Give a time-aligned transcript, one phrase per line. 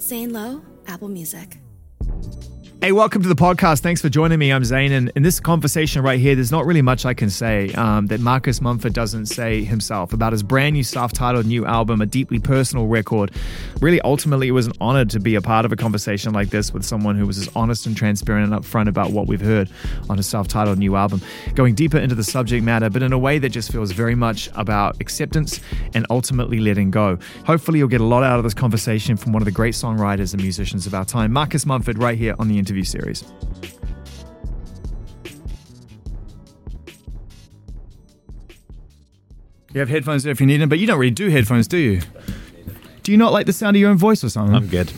[0.00, 1.60] Zane Lowe, Apple Music.
[2.82, 3.80] Hey, welcome to the podcast.
[3.80, 4.50] Thanks for joining me.
[4.50, 4.90] I'm Zane.
[4.92, 8.20] And in this conversation right here, there's not really much I can say um, that
[8.20, 12.38] Marcus Mumford doesn't say himself about his brand new self titled new album, a deeply
[12.38, 13.32] personal record.
[13.82, 16.72] Really, ultimately, it was an honor to be a part of a conversation like this
[16.72, 19.68] with someone who was as honest and transparent and upfront about what we've heard
[20.08, 21.20] on his self titled new album,
[21.54, 24.48] going deeper into the subject matter, but in a way that just feels very much
[24.54, 25.60] about acceptance
[25.92, 27.18] and ultimately letting go.
[27.44, 30.32] Hopefully, you'll get a lot out of this conversation from one of the great songwriters
[30.32, 33.24] and musicians of our time, Marcus Mumford, right here on the interview series.
[39.72, 41.76] You have headphones there if you need them, but you don't really do headphones, do
[41.76, 42.00] you?
[43.02, 44.54] Do you not like the sound of your own voice or something?
[44.54, 44.92] I'm good.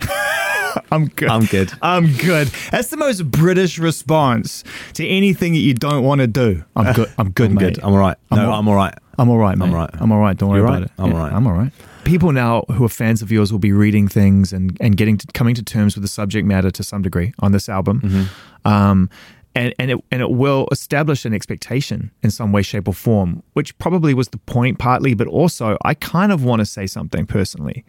[0.90, 1.28] I'm good.
[1.28, 1.72] I'm good.
[1.82, 2.48] I'm good.
[2.70, 6.64] That's the most British response to anything that you don't want to do.
[6.74, 7.12] I'm good.
[7.16, 7.74] I'm good, I'm mate.
[7.74, 7.84] good.
[7.84, 8.16] I'm all right.
[8.30, 8.94] I'm No, all- I'm all right.
[9.20, 9.66] I'm all right, mate.
[9.66, 9.90] I'm all right.
[9.94, 10.36] I'm all right.
[10.36, 10.84] Don't worry You're about right?
[10.84, 10.90] it.
[10.98, 11.32] I'm Yeah, all right.
[11.32, 11.72] I'm all right.
[12.08, 15.26] People now who are fans of yours will be reading things and, and getting to,
[15.34, 18.00] coming to terms with the subject matter to some degree on this album.
[18.00, 18.68] Mm-hmm.
[18.68, 19.10] Um,
[19.54, 23.42] and, and it and it will establish an expectation in some way, shape, or form,
[23.52, 27.26] which probably was the point partly, but also I kind of want to say something
[27.26, 27.84] personally,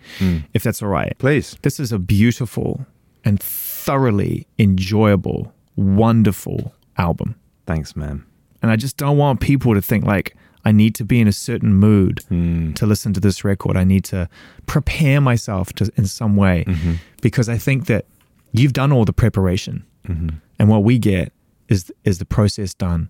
[0.53, 1.15] if that's all right.
[1.17, 1.55] Please.
[1.61, 2.85] This is a beautiful
[3.23, 7.35] and thoroughly enjoyable, wonderful album.
[7.65, 8.25] Thanks, man.
[8.61, 10.35] And I just don't want people to think like
[10.69, 12.73] I need to be in a certain mood Hmm.
[12.73, 13.77] to listen to this record.
[13.77, 14.27] I need to
[14.65, 16.93] prepare myself to in some way Mm-hmm.
[17.21, 18.03] because I think that
[18.51, 19.83] you've done all the preparation.
[20.07, 20.29] Mm-hmm.
[20.59, 21.31] And what we get
[21.67, 23.09] is is the process done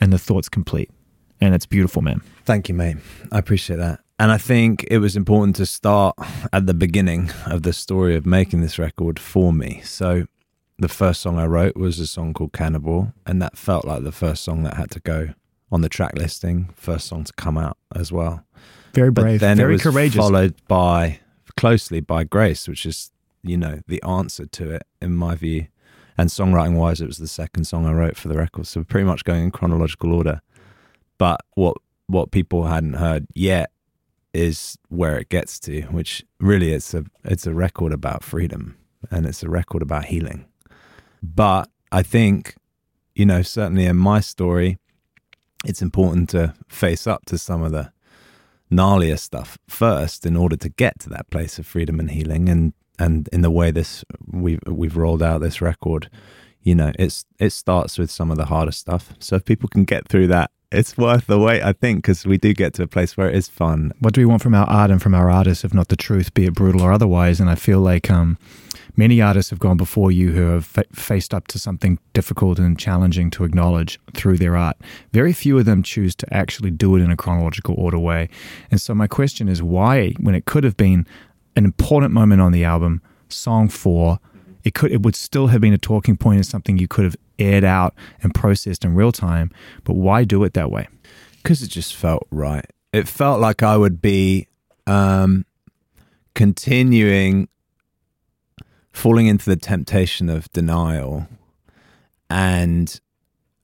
[0.00, 0.90] and the thoughts complete.
[1.40, 2.20] And it's beautiful, man.
[2.44, 2.96] Thank you, mate.
[3.32, 4.00] I appreciate that.
[4.18, 6.14] And I think it was important to start
[6.52, 9.80] at the beginning of the story of making this record for me.
[9.84, 10.26] So
[10.78, 14.12] the first song I wrote was a song called Cannibal, and that felt like the
[14.12, 15.20] first song that had to go
[15.72, 18.44] on the track listing, first song to come out as well.
[18.94, 20.16] Very But brave, then very it was courageous.
[20.16, 21.20] followed by
[21.56, 23.10] closely by Grace, which is
[23.42, 25.66] you know the answer to it in my view.
[26.18, 29.06] And songwriting wise, it was the second song I wrote for the record, so pretty
[29.06, 30.40] much going in chronological order.
[31.18, 31.76] But what
[32.08, 33.70] what people hadn't heard yet
[34.34, 38.76] is where it gets to, which really it's a it's a record about freedom
[39.10, 40.46] and it's a record about healing.
[41.22, 42.54] But I think,
[43.14, 44.78] you know, certainly in my story,
[45.64, 47.92] it's important to face up to some of the
[48.70, 52.48] gnarlier stuff first in order to get to that place of freedom and healing.
[52.48, 56.10] And and in the way this we've we've rolled out this record
[56.62, 59.14] you know it's it starts with some of the harder stuff.
[59.18, 62.38] So if people can get through that it's worth the wait i think because we
[62.38, 63.92] do get to a place where it is fun.
[63.98, 66.32] What do we want from our art and from our artists if not the truth
[66.34, 67.40] be it brutal or otherwise?
[67.40, 68.38] And i feel like um,
[68.96, 72.78] many artists have gone before you who have fa- faced up to something difficult and
[72.78, 74.76] challenging to acknowledge through their art.
[75.12, 78.28] Very few of them choose to actually do it in a chronological order way.
[78.70, 81.06] And so my question is why when it could have been
[81.56, 84.18] an important moment on the album song 4
[84.64, 87.16] it could it would still have been a talking point and something you could have
[87.38, 89.50] aired out and processed in real time
[89.84, 90.88] but why do it that way?
[91.42, 92.66] Because it just felt right.
[92.92, 94.48] It felt like i would be
[94.86, 95.44] um
[96.34, 97.48] continuing
[98.92, 101.28] falling into the temptation of denial
[102.28, 103.00] and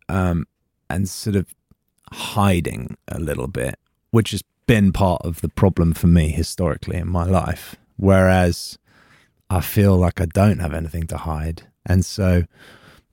[0.09, 0.47] um
[0.88, 1.54] and sort of
[2.12, 3.78] hiding a little bit
[4.10, 7.76] which has been part of the problem for me historically in my life.
[7.97, 8.78] Whereas
[9.48, 11.62] i feel like i don't have anything to hide.
[11.84, 12.44] And so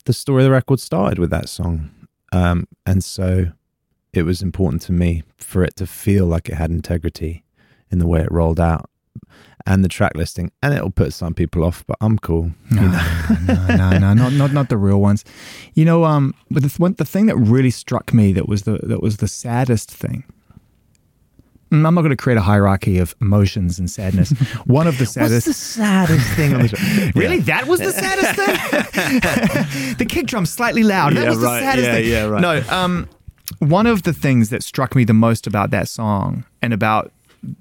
[0.05, 1.91] the story of the record started with that song.
[2.31, 3.51] Um and so
[4.13, 7.43] it was important to me for it to feel like it had integrity
[7.91, 8.89] in the way it rolled out
[9.65, 12.87] and the track listing and it'll put some people off but i'm cool you no,
[12.87, 13.37] know?
[13.47, 15.23] no, no, no, not not not the real ones.
[15.73, 18.79] You know, um, but the one, the thing that really struck me that was the
[18.83, 20.23] that was the saddest thing.
[21.71, 24.29] Mm, I'm not going to create a hierarchy of emotions and sadness.
[24.65, 25.47] One of the saddest.
[25.53, 29.95] saddest thing on the show Really, that was the saddest thing.
[29.97, 31.13] the kick drum slightly loud.
[31.15, 31.61] That Yeah, was the right.
[31.63, 32.07] saddest Yeah, thing.
[32.09, 32.41] yeah, right.
[32.41, 33.09] No, um,
[33.59, 37.11] one of the things that struck me the most about that song and about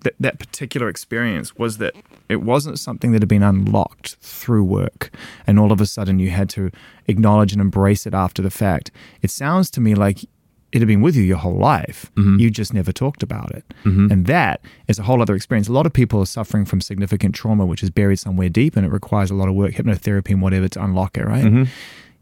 [0.03, 1.95] th- that particular experience was that
[2.29, 5.11] it wasn't something that had been unlocked through work,
[5.47, 6.71] and all of a sudden you had to
[7.07, 8.91] acknowledge and embrace it after the fact.
[9.21, 10.25] It sounds to me like
[10.73, 12.11] it had been with you your whole life.
[12.17, 12.41] Mm-hmm.
[12.41, 13.65] You just never talked about it.
[13.85, 14.11] Mm-hmm.
[14.11, 15.69] And that is a whole other experience.
[15.69, 18.87] A lot of people are suffering from significant trauma, which is buried somewhere deep and
[18.87, 21.45] it requires a lot of work, hypnotherapy and whatever to unlock it, right?
[21.45, 21.65] Mm-hmm.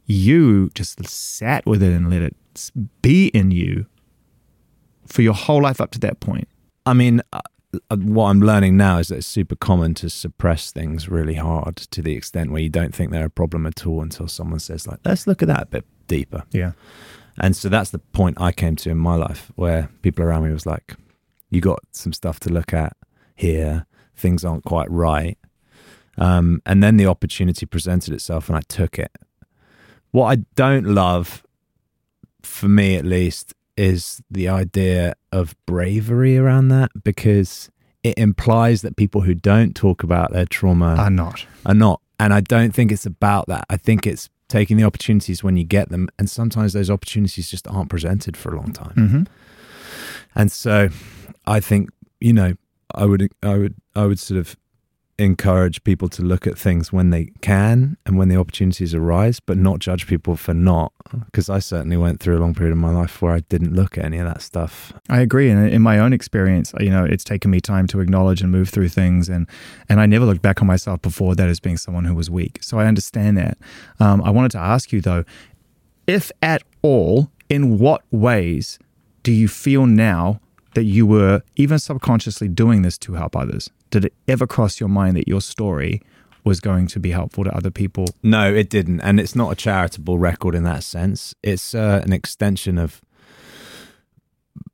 [0.06, 2.37] You just sat with it and let it
[3.03, 3.87] be in you
[5.06, 6.49] for your whole life up to that point.
[6.87, 7.41] I mean, uh,
[7.91, 11.77] uh, what I'm learning now is that it's super common to suppress things really hard
[11.77, 14.87] to the extent where you don't think they're a problem at all until someone says,
[14.87, 16.44] like, let's look at that a bit deeper.
[16.50, 16.73] Yeah.
[17.38, 20.53] And so that's the point I came to in my life where people around me
[20.53, 20.97] was like,
[21.49, 22.97] you got some stuff to look at
[23.35, 23.87] here.
[24.17, 25.38] Things aren't quite right.
[26.19, 29.12] Um, and then the opportunity presented itself and I took it.
[30.11, 31.47] What I don't love,
[32.43, 37.70] for me at least, is the idea of bravery around that because
[38.02, 41.46] it implies that people who don't talk about their trauma Are not.
[41.67, 42.00] are not.
[42.19, 43.64] And I don't think it's about that.
[43.70, 46.08] I think it's taking the opportunities when you get them.
[46.19, 48.94] And sometimes those opportunities just aren't presented for a long time.
[48.96, 49.22] Mm-hmm.
[50.34, 50.88] And so
[51.46, 51.90] I think,
[52.20, 52.55] you know,
[52.94, 54.56] I would I would I would sort of
[55.20, 59.56] encourage people to look at things when they can and when the opportunities arise, but
[59.56, 60.93] not judge people for not.
[61.26, 63.99] Because I certainly went through a long period of my life where I didn't look
[63.99, 64.93] at any of that stuff.
[65.08, 68.40] I agree, and in my own experience, you know, it's taken me time to acknowledge
[68.40, 69.46] and move through things, and
[69.88, 72.58] and I never looked back on myself before that as being someone who was weak.
[72.62, 73.58] So I understand that.
[73.99, 75.25] Um, I wanted to ask you though,
[76.06, 78.78] if at all, in what ways
[79.22, 80.40] do you feel now
[80.75, 83.70] that you were even subconsciously doing this to help others?
[83.90, 86.00] Did it ever cross your mind that your story
[86.44, 88.06] was going to be helpful to other people?
[88.22, 89.00] No, it didn't.
[89.00, 91.34] And it's not a charitable record in that sense.
[91.43, 93.00] It's uh, an extension of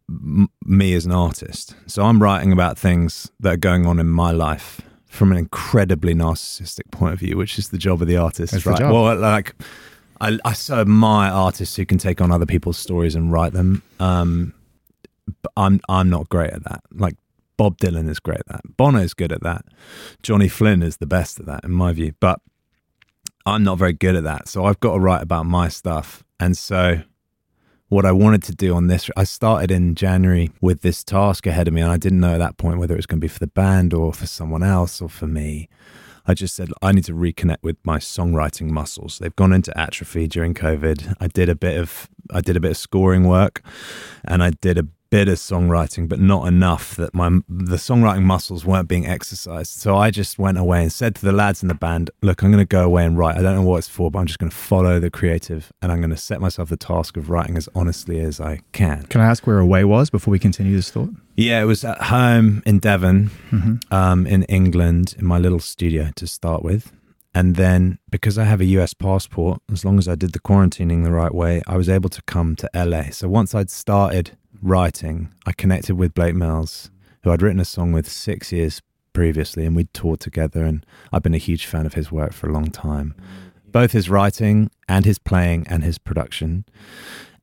[0.08, 1.74] m- me as an artist.
[1.86, 6.14] So I'm writing about things that are going on in my life from an incredibly
[6.14, 8.78] narcissistic point of view, which is the job of the artist, That's the right?
[8.80, 8.92] job.
[8.92, 9.54] Well, like
[10.20, 13.82] I, I so admire artists who can take on other people's stories and write them.
[13.98, 14.52] Um,
[15.56, 16.82] I'm I'm not great at that.
[16.92, 17.16] Like
[17.56, 18.76] Bob Dylan is great at that.
[18.76, 19.64] Bono is good at that.
[20.22, 22.12] Johnny Flynn is the best at that, in my view.
[22.20, 22.40] But
[23.46, 24.48] I'm not very good at that.
[24.48, 26.24] So I've got to write about my stuff.
[26.38, 27.02] And so
[27.88, 31.68] what I wanted to do on this, I started in January with this task ahead
[31.68, 31.80] of me.
[31.80, 33.46] And I didn't know at that point whether it was going to be for the
[33.46, 35.68] band or for someone else or for me.
[36.26, 39.18] I just said, I need to reconnect with my songwriting muscles.
[39.18, 41.14] They've gone into atrophy during COVID.
[41.20, 43.62] I did a bit of, I did a bit of scoring work
[44.24, 48.64] and I did a bit of songwriting, but not enough that my the songwriting muscles
[48.70, 49.72] weren't being exercised.
[49.84, 52.50] So I just went away and said to the lads in the band, "Look, I'm
[52.52, 53.36] going to go away and write.
[53.38, 55.90] I don't know what it's for, but I'm just going to follow the creative, and
[55.90, 59.20] I'm going to set myself the task of writing as honestly as I can." Can
[59.20, 61.10] I ask where Away was before we continue this thought?
[61.36, 63.74] Yeah, it was at home in Devon, Mm-hmm.
[64.00, 66.92] um, in England, in my little studio to start with.
[67.34, 71.04] And then because I have a US passport, as long as I did the quarantining
[71.04, 73.10] the right way, I was able to come to LA.
[73.10, 74.26] So once I'd started
[74.62, 76.90] writing, I connected with Blake Mills,
[77.22, 78.82] who I'd written a song with six years
[79.12, 80.64] previously, and we'd toured together.
[80.64, 83.14] And I've been a huge fan of his work for a long time,
[83.66, 86.64] both his writing and his playing and his production.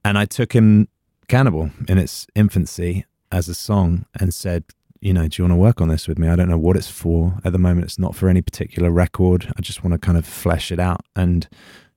[0.06, 0.88] And I took him
[1.28, 4.66] Cannibal in its infancy as a song and said,
[5.02, 6.30] you know, do you want to work on this with me?
[6.30, 7.40] I don't know what it's for.
[7.44, 9.52] At the moment, it's not for any particular record.
[9.58, 11.02] I just want to kind of flesh it out.
[11.16, 11.48] And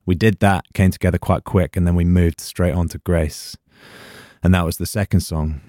[0.06, 3.56] we did that, came together quite quick, and then we moved straight on to Grace.
[4.42, 5.60] And that was the second song.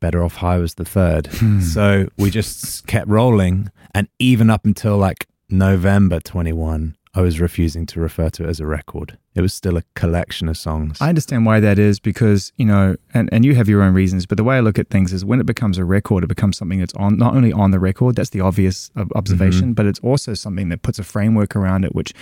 [0.00, 1.26] Better Off High was the third.
[1.28, 1.60] Hmm.
[1.60, 3.70] So we just kept rolling.
[3.94, 8.58] And even up until like November 21, I was refusing to refer to it as
[8.58, 9.18] a record.
[9.36, 11.00] It was still a collection of songs.
[11.00, 14.26] I understand why that is because, you know, and, and you have your own reasons,
[14.26, 16.56] but the way I look at things is when it becomes a record, it becomes
[16.56, 19.72] something that's on not only on the record, that's the obvious ob- observation, mm-hmm.
[19.74, 22.12] but it's also something that puts a framework around it, which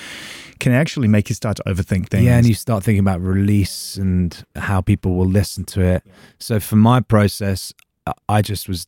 [0.61, 2.25] can actually make you start to overthink things.
[2.25, 6.03] Yeah, and you start thinking about release and how people will listen to it.
[6.39, 7.73] So for my process,
[8.29, 8.87] I just was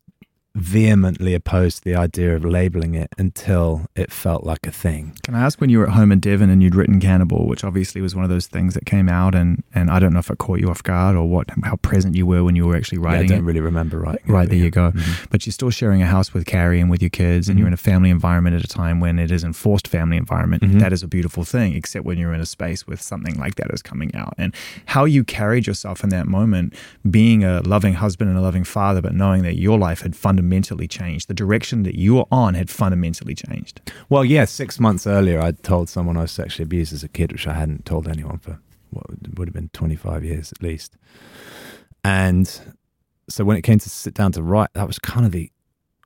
[0.55, 5.17] vehemently opposed to the idea of labeling it until it felt like a thing.
[5.25, 7.65] Can I ask when you were at home in Devon and you'd written Cannibal, which
[7.65, 10.31] obviously was one of those things that came out, and, and I don't know if
[10.31, 13.03] it caught you off guard or what, how present you were when you were actually
[13.03, 13.43] Yeah, I don't it.
[13.43, 14.23] really remember writing.
[14.33, 14.65] Right, but there yeah.
[14.65, 14.93] you go.
[14.93, 15.27] Mhm.
[15.31, 17.59] But you're still sharing a house with Carey and with your kids, and Mhm.
[17.59, 20.63] you're in a family environment at a time when it is enforced family environment.
[20.63, 20.79] Mhm.
[20.79, 23.73] That is a beautiful thing, except when you're in a space with something like that
[23.73, 24.35] is coming out.
[24.39, 24.55] And
[24.87, 26.75] how you carried yourself in that moment,
[27.11, 30.44] being a loving husband and a loving father, but knowing that your life had fundamentally
[30.89, 33.81] changed, the direction that you were on had fundamentally changed.
[34.09, 37.33] Well, yeah, six months earlier, I'd told someone I was sexually abused as a kid,
[37.33, 38.59] which I hadn't told anyone for
[38.91, 39.05] what
[39.37, 40.97] would have been 25 years at least.
[42.05, 42.49] And
[43.29, 45.51] so when it came to sit down to write, that was kind of the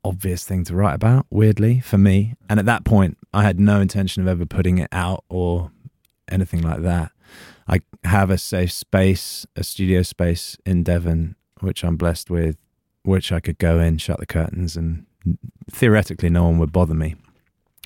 [0.05, 2.35] obvious thing to write about, weirdly, for me.
[2.49, 5.71] And at that point, I had no intention of ever putting it out or
[6.31, 7.13] anything like that.
[7.67, 12.57] I have a safe space, a studio space in Devon, which I'm blessed with,
[13.09, 15.07] which I could go in, shut the curtains, and
[15.71, 17.17] theoretically, no one would bother me.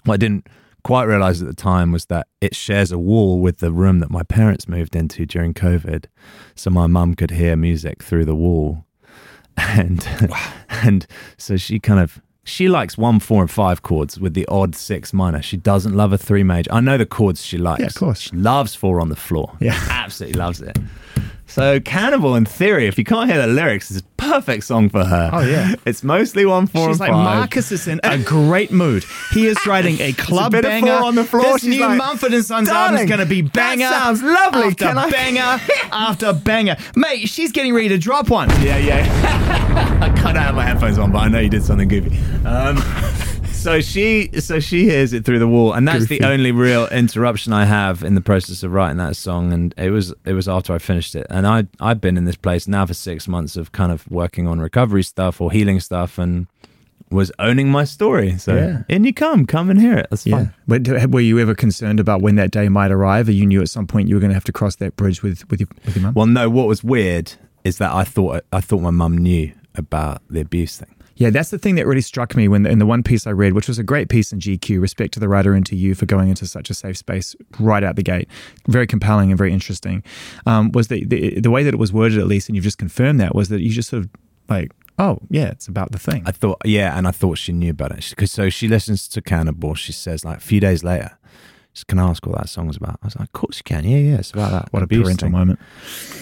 [0.05, 0.49] What I didn't
[0.83, 4.11] quite realize at the time was that it shares a wall with the room that
[4.11, 6.07] my parents moved into during COVID.
[6.55, 8.85] So my mum could hear music through the wall.
[9.59, 10.09] And
[10.71, 14.75] and so she kind of she likes one, four, and five chords with the odd
[14.75, 15.43] six minor.
[15.43, 16.73] She doesn't love a three major.
[16.73, 17.81] I know the chords she likes.
[17.81, 18.21] Yeah, of course.
[18.21, 19.55] She loves four on the floor.
[19.61, 19.79] Yeah.
[19.91, 20.79] Absolutely loves it.
[21.53, 25.05] So Cannibal in theory, if you can't hear the lyrics, is a perfect song for
[25.05, 25.31] her.
[25.35, 25.75] Oh, yeah.
[25.85, 27.39] It's mostly one four She's and like five.
[27.39, 29.05] Marcus is in a great mood.
[29.33, 31.43] He is writing a club bit banger on the floor.
[31.45, 33.89] This She's new like, Mumford and Sons "Darling, album is going to be that banger.
[33.89, 34.63] sounds lovely.
[34.63, 35.61] After Can I-" banger
[35.93, 37.29] after banger, mate.
[37.29, 38.49] She's getting ready to drop one.
[38.63, 39.99] Yeah, yeah.
[40.01, 42.17] I cut out my headphones on, but I know you did something goofy.
[42.47, 42.77] Um,
[43.63, 47.53] so she, so she hears it through the wall, and that's the only real interruption
[47.53, 49.53] I have in the process of writing that song.
[49.53, 52.37] And it was, it was after I finished it, and I, I've been in this
[52.37, 56.19] place now for six months of kind of working on recovery stuff or healing stuff,
[56.19, 56.47] and
[57.11, 58.39] was owning my story.
[58.39, 58.83] So Yeah.
[58.89, 60.07] in you come, come and hear it.
[60.11, 60.37] That's Yeah.
[60.37, 60.55] fine.
[60.67, 63.69] But were you ever concerned about when that day might arrive, or you knew at
[63.69, 65.97] some point you were going to have to cross that bridge with with your with
[65.97, 66.15] your mum?
[66.15, 67.33] Well, no, what was weird
[67.65, 70.89] is that I thought, I thought my mum knew about the abuse thing.
[71.23, 73.53] Yeah, that's the thing that really struck me when in the one piece I read,
[73.53, 74.81] which was a great piece in GQ.
[74.81, 77.85] Respect to the writer and to you for going into such a safe space right
[77.85, 78.29] out the gate.
[78.67, 80.03] Very compelling and very interesting.
[80.47, 82.79] Um, was the, the the way that it was worded, at least, and you've just
[82.79, 84.11] confirmed that, was that you just sort of
[84.49, 86.25] like, oh yeah, it's about the thing.
[86.27, 88.11] I thought, yeah, and I thought she knew about it.
[88.11, 89.77] Because so she listens to Cannibal.
[89.77, 91.17] She says like a few days later,
[91.73, 92.99] she can I ask what that song was about.
[93.01, 93.85] I was like, of course you can.
[93.85, 94.73] Yeah, yeah, it's about that.
[94.73, 95.61] what a parental thing." moment.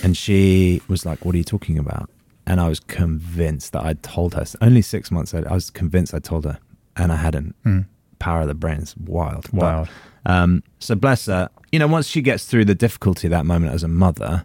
[0.05, 2.11] And she was like, "What are you talking about?"
[2.47, 4.45] And I was convinced that I'd told her.
[4.61, 6.59] Only six months later, I was convinced I told her,
[6.97, 7.55] and I hadn't.
[7.65, 7.87] Mm.
[8.19, 9.47] Power of the brain is wild.
[9.53, 9.89] But,
[10.27, 11.49] um, so bless her.
[11.73, 14.45] You know, once she gets through the difficulty of that moment as a mother,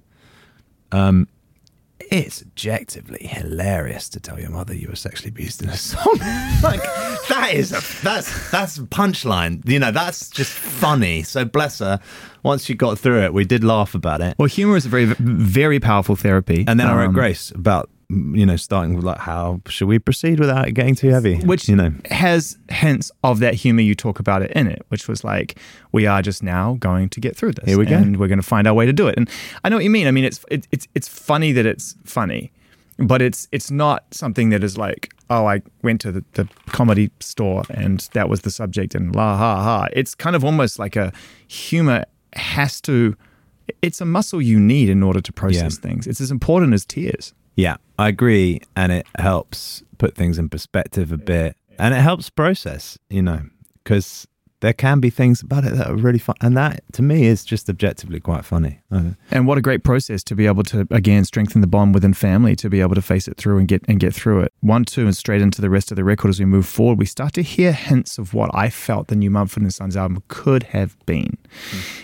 [0.92, 1.28] um,
[2.12, 6.18] it's objectively hilarious to tell your mother you were sexually abused in a song.
[6.64, 6.82] like
[7.30, 9.68] that is a that's that's punchline.
[9.68, 11.24] You know, that's just funny.
[11.24, 12.00] So bless her.
[12.44, 14.36] Once she got through it, we did laugh about it.
[14.38, 16.64] Well, humor is a very very powerful therapy.
[16.68, 19.98] And then I wrote Um, Grace about you know starting with like how should we
[20.00, 21.92] proceed without it getting too heavy, which you know.
[22.12, 25.58] has hints of that humor you talk about it in it, which was like
[25.92, 27.96] we are just now going to get through this, Here we go.
[27.96, 29.16] and we're going to find our way to do it.
[29.18, 29.30] And
[29.64, 30.08] I know what you mean.
[30.08, 32.52] I mean, it's it, it's it's funny that it's funny,
[33.00, 37.10] but it's it's not something that is like oh I went to the, the comedy
[37.20, 39.88] store and that was the subject and la ha ha.
[39.94, 41.12] It's kind of almost like a
[41.48, 43.16] humor has to.
[43.82, 45.90] It's a muscle you need in order to process Yeah.
[45.90, 46.06] things.
[46.06, 47.34] It's as important as tears.
[47.56, 52.30] Yeah, I agree, and it helps put things in perspective a bit, and it helps
[52.30, 53.42] process, you know,
[53.84, 54.28] because
[54.66, 57.46] there can be things about it that are really fun, and that to me is
[57.46, 58.80] just objectively quite funny.
[58.92, 62.16] Uh, And what a great process to be able to again strengthen the bond within
[62.16, 64.52] family to be able to face it through and get and get through it.
[64.62, 67.06] One, two, and straight into the rest of the record as we move forward, we
[67.06, 70.64] start to hear hints of what I felt the new Mumford and Sons album could
[70.64, 71.38] have been.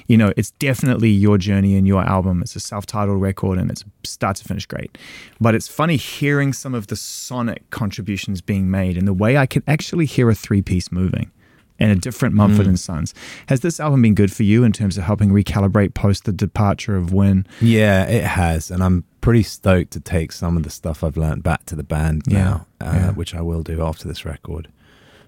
[0.08, 2.42] You know, it's definitely your journey and your album.
[2.44, 5.00] It's a self-titled record and it's start to finish great.
[5.40, 9.48] But it's funny hearing some of the sonic contributions being made and the way I
[9.48, 11.32] could actually hear a three-piece moving
[11.82, 13.14] and a different Mumford and Sons.
[13.48, 16.96] Has this album been good for you in terms of helping recalibrate post the departure
[16.96, 17.46] of Win?
[17.60, 21.44] yeah, it has, and I'm pretty stoked to take some of the stuff I've learned
[21.44, 23.12] back to the band Yeah, now, uh, yeah.
[23.12, 24.68] which I will do after this record,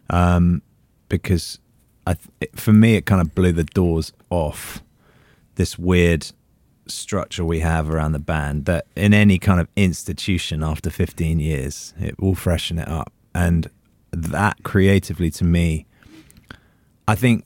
[0.10, 0.62] um,
[1.10, 1.60] because
[2.07, 4.83] I th- it, for me it kind of blew the doors off
[5.55, 6.31] this weird
[6.88, 11.93] structure we have around the band that in any kind of institution after 15 years
[12.00, 13.69] it will freshen it up and
[14.12, 15.86] that creatively to me
[17.07, 17.45] i think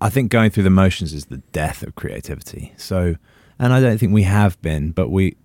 [0.00, 3.14] i think going through the motions is the death of creativity so
[3.58, 5.36] and i don't think we have been but we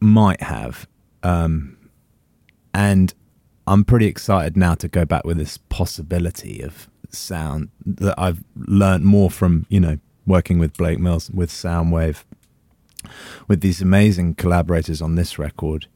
[0.00, 0.86] might have
[1.22, 1.76] um
[2.74, 3.14] and
[3.66, 9.04] i'm pretty excited now to go back with this possibility of sound that i've learned
[9.04, 12.24] more from you know working with blake mills with Sounwave
[13.48, 15.86] with these amazing collaborators on this record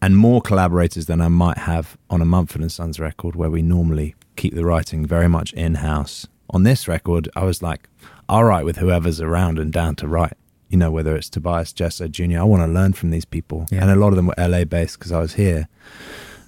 [0.00, 3.62] and more collaborators than I might have on a Mumford and Sons record where we
[3.62, 6.26] normally keep the writing very much in house.
[6.50, 7.88] On this record, I was like,
[8.28, 10.34] I'll with whoever's around and down to write.
[10.68, 13.66] You know, whether it's Tobias Jesso Jr., I want to learn from these people.
[13.72, 13.82] Yeah.
[13.82, 15.68] And a lot of them were LA based because I was here.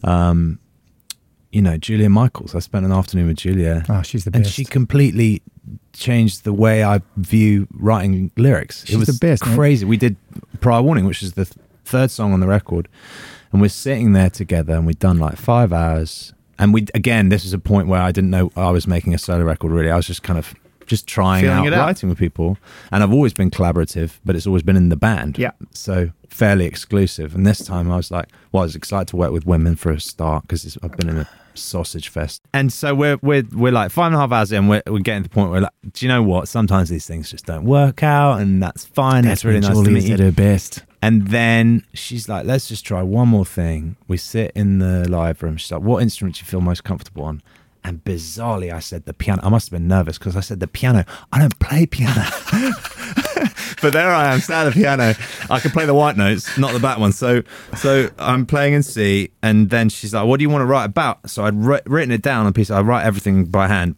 [0.04, 0.58] Um,
[1.50, 2.54] you know, Julia Michaels.
[2.54, 4.44] I spent an afternoon with Julia Oh, she's the best.
[4.44, 5.42] and she completely
[5.92, 8.84] changed the way I view writing lyrics.
[8.86, 9.84] She's it was the best, crazy.
[9.84, 10.16] We did
[10.60, 12.88] Prior Warning, which is the th- third song on the record,
[13.52, 16.32] and we're sitting there together, and we'd done like five hours.
[16.62, 19.18] And we again, this is a point where I didn't know I was making a
[19.18, 19.72] solo record.
[19.72, 20.54] Really, I was just kind of
[20.86, 21.86] just trying out out.
[21.86, 22.56] writing with people,
[22.92, 25.38] and I've always been collaborative, but it's always been in the band.
[25.38, 25.50] Yeah.
[25.72, 27.34] so fairly exclusive.
[27.34, 29.90] And this time, I was like, well, I was excited to work with women for
[29.90, 32.42] a start because I've been in a sausage fest.
[32.52, 34.68] And so we're we're we're like five and a half hours in.
[34.68, 36.48] We're we're getting to the point where like, do you know what?
[36.48, 39.24] Sometimes these things just don't work out, and that's fine.
[39.24, 40.14] That's really nice to meet you.
[40.14, 40.84] at her best.
[41.04, 43.96] And then she's like, let's just try one more thing.
[44.06, 45.56] We sit in the live room.
[45.56, 47.42] She's like, what instrument do you feel most comfortable on?
[47.82, 49.42] And bizarrely, I said the piano.
[49.42, 51.04] I must have been nervous because I said the piano.
[51.32, 52.22] I don't play piano.
[53.80, 55.14] but there I am, sat at the piano.
[55.50, 57.16] I can play the white notes, not the back ones.
[57.16, 57.42] So,
[57.76, 60.86] so I'm playing in C, and then she's like, "What do you want to write
[60.86, 62.70] about?" So I'd wri- written it down on a piece.
[62.70, 63.96] I write everything by hand.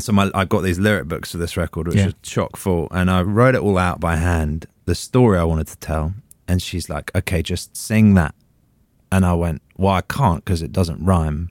[0.00, 2.08] So my, I got these lyric books for this record, which Yeah.
[2.08, 4.66] are chock full, and I wrote it all out by hand.
[4.84, 6.14] The story I wanted to tell,
[6.46, 8.34] and she's like, "Okay, just sing that."
[9.10, 11.50] And I went, "Well, I can't because it doesn't rhyme."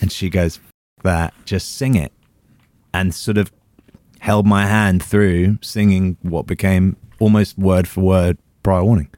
[0.00, 2.12] And she goes, "F- "That, just sing it,"
[2.94, 3.50] and sort of
[4.26, 9.08] held my hand through singing what became almost word for word prior warning.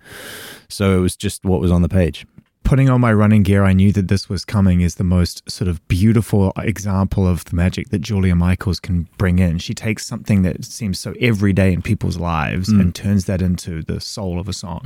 [0.68, 2.26] So it was just what was on the page.
[2.62, 5.68] Putting on my running gear, I knew that this was coming is the most sort
[5.68, 9.56] of beautiful example of the magic that Julia Michaels can bring in.
[9.56, 14.02] She takes something that seems so everyday in people's lives and turns that into the
[14.02, 14.82] soul of a song.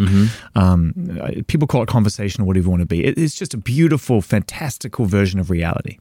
[0.55, 3.05] Um, uh, people call it conversational, whatever you want to be.
[3.05, 5.99] It's just a beautiful, fantastical version of reality.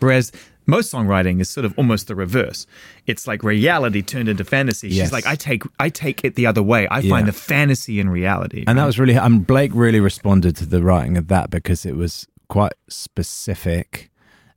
[0.00, 0.32] Whereas
[0.70, 2.66] most songwriting is sort of almost the reverse.
[3.06, 4.88] It's like reality turned into fantasy.
[4.90, 6.86] She's like, I take I take it the other way.
[6.88, 7.10] I Yeah.
[7.10, 8.64] find the fantasy in reality.
[8.66, 11.96] And that was really, um, Blake really responded to the writing of that because it
[11.96, 14.10] was quite specific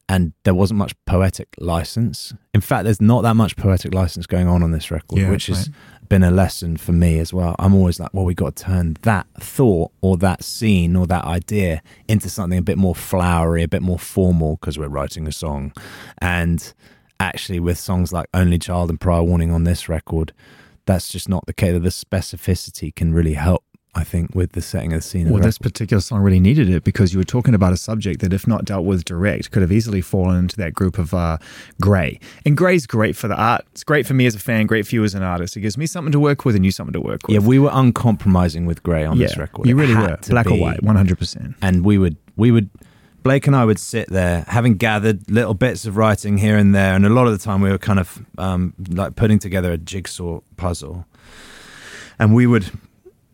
[0.10, 2.34] and there wasn't much poetic license.
[2.54, 5.48] In fact, there's not that much poetic license going on on this record, Yeah, which
[5.50, 5.70] is has
[6.14, 7.56] been a lesson for me as well.
[7.58, 11.26] I'm always like, well, we got to turn that thought or that scene or that
[11.26, 15.32] idea into something a bit more flowery, a bit more formal because we're writing a
[15.32, 15.74] song.
[16.20, 16.72] And
[17.20, 20.34] actually, with songs like Only Child and Prior Warning on this record,
[20.86, 21.82] that's just not the case.
[21.82, 23.64] The specificity can really help,
[23.96, 25.30] I think, with the setting of the scene.
[25.30, 28.22] Well, the this particular song really needed it because you were talking about a subject
[28.22, 31.38] that, if not dealt with direct, could have easily fallen into that group of uh,
[31.80, 32.20] grey.
[32.44, 33.66] And grey's great for the art.
[33.72, 35.56] It's great for me as a fan, great for you as an artist.
[35.58, 37.36] It gives me something to work with and you something to work with.
[37.36, 39.68] Yeah, we were uncompromising with Grey on yeah, this record.
[39.68, 40.18] you really were.
[40.28, 41.56] Black or white, 100%.
[41.62, 42.72] And we would, we would,
[43.22, 46.96] Blake and I would sit there, having gathered little bits of writing here and there,
[46.96, 49.78] and a lot of the time we were kind of um, like putting together a
[49.78, 51.06] jigsaw puzzle,
[52.18, 52.72] and we would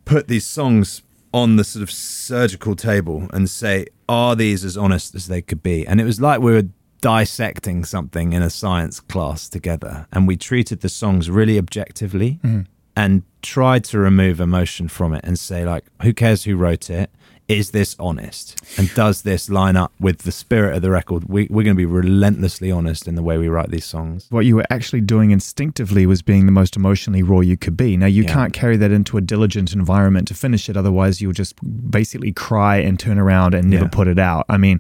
[0.10, 5.14] put these songs on the sort of surgical table and say, "Are these as honest
[5.14, 6.68] as they could be?" And it was like we were
[7.02, 12.62] dissecting something in a science class together, and we treated the songs really objectively mm-hmm.
[12.96, 17.12] and tried to remove emotion from it and say, like, who cares who wrote it?
[17.50, 18.62] Is this honest?
[18.78, 21.24] And does this line up with the spirit of the record?
[21.28, 24.28] We, we're going to be relentlessly honest in the way we write these songs.
[24.30, 27.98] What you were actually doing instinctively was being the most emotionally raw you could be.
[27.98, 28.34] Now, you Yeah.
[28.34, 30.78] can't carry that into a diligent environment to finish it.
[30.78, 31.56] Otherwise, you'll just
[31.90, 33.90] basically cry and turn around and never Yeah.
[33.90, 34.46] put it out.
[34.48, 34.80] I mean,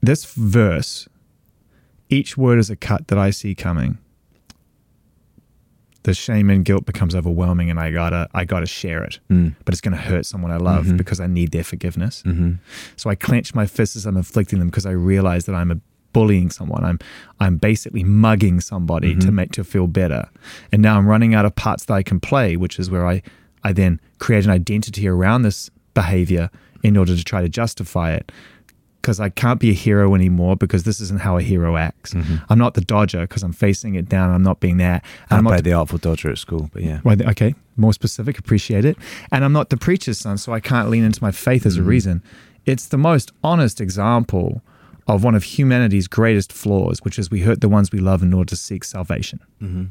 [0.00, 1.06] this verse,
[2.08, 3.98] each word is a cut that I see coming.
[6.06, 9.18] The shame and guilt becomes overwhelming, and I gotta, I gotta share it.
[9.28, 9.54] Mm.
[9.64, 10.96] But it's gonna hurt someone I love Mhm.
[10.96, 12.22] because I need their forgiveness.
[12.24, 12.52] Mm-hmm.
[12.94, 15.78] So I clench my fists as I'm inflicting them because I realize that I'm a
[16.12, 16.84] bullying someone.
[16.84, 16.98] I'm
[17.40, 19.32] I'm basically mugging somebody to Mhm.
[19.34, 20.28] make to feel better.
[20.72, 23.20] And now I'm running out of parts that I can play, which is where I
[23.64, 26.50] I then create an identity around this behavior
[26.84, 28.30] in order to try to justify it.
[29.06, 32.12] Because I can't be a hero anymore because this isn't how a hero acts.
[32.12, 32.42] Mhm.
[32.48, 34.34] I'm not the dodger because I'm facing it down.
[34.34, 35.04] I'm not being that.
[35.30, 36.98] And I I'm not played the Artful Dodger at school, but yeah.
[37.04, 38.96] well, okay, more specific, appreciate it.
[39.30, 41.82] And I'm not the preacher's son, so I can't lean into my faith as a
[41.82, 41.86] Mhm.
[41.86, 42.22] reason.
[42.64, 44.60] It's the most honest example
[45.06, 48.34] of one of humanity's greatest flaws, which is we hurt the ones we love in
[48.34, 49.38] order to seek salvation.
[49.62, 49.84] Mm-hmm.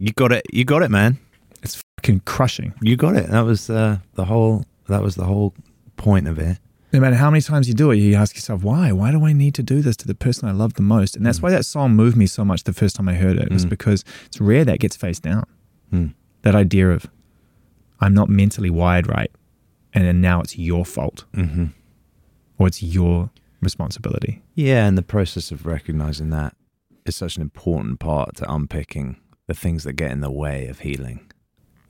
[0.00, 0.44] You got it.
[0.52, 1.18] You got it, man.
[1.62, 2.72] It's fucking crushing.
[2.82, 3.28] You got it.
[3.30, 4.64] That was uh, the whole.
[4.88, 5.54] That was the whole
[5.96, 6.58] point of it.
[6.92, 8.90] No matter how many times you do it, you ask yourself, why?
[8.92, 11.16] Why do I need to do this to the person I love the most?
[11.16, 11.42] And that's Mm.
[11.44, 13.70] why that song moved me so much the first time I heard it, was Mm.
[13.70, 15.44] because it's rare that gets faced down.
[15.92, 16.14] Mm.
[16.42, 17.06] That idea of,
[18.00, 19.30] I'm not mentally wired right,
[19.92, 21.24] and then now it's your fault.
[21.34, 21.66] Mm-hmm.
[22.58, 23.30] or it's your
[23.62, 24.42] responsibility.
[24.54, 26.54] Yeah, and the process of recognizing that
[27.06, 30.80] is such an important part to unpicking the things that get in the way of
[30.80, 31.20] healing.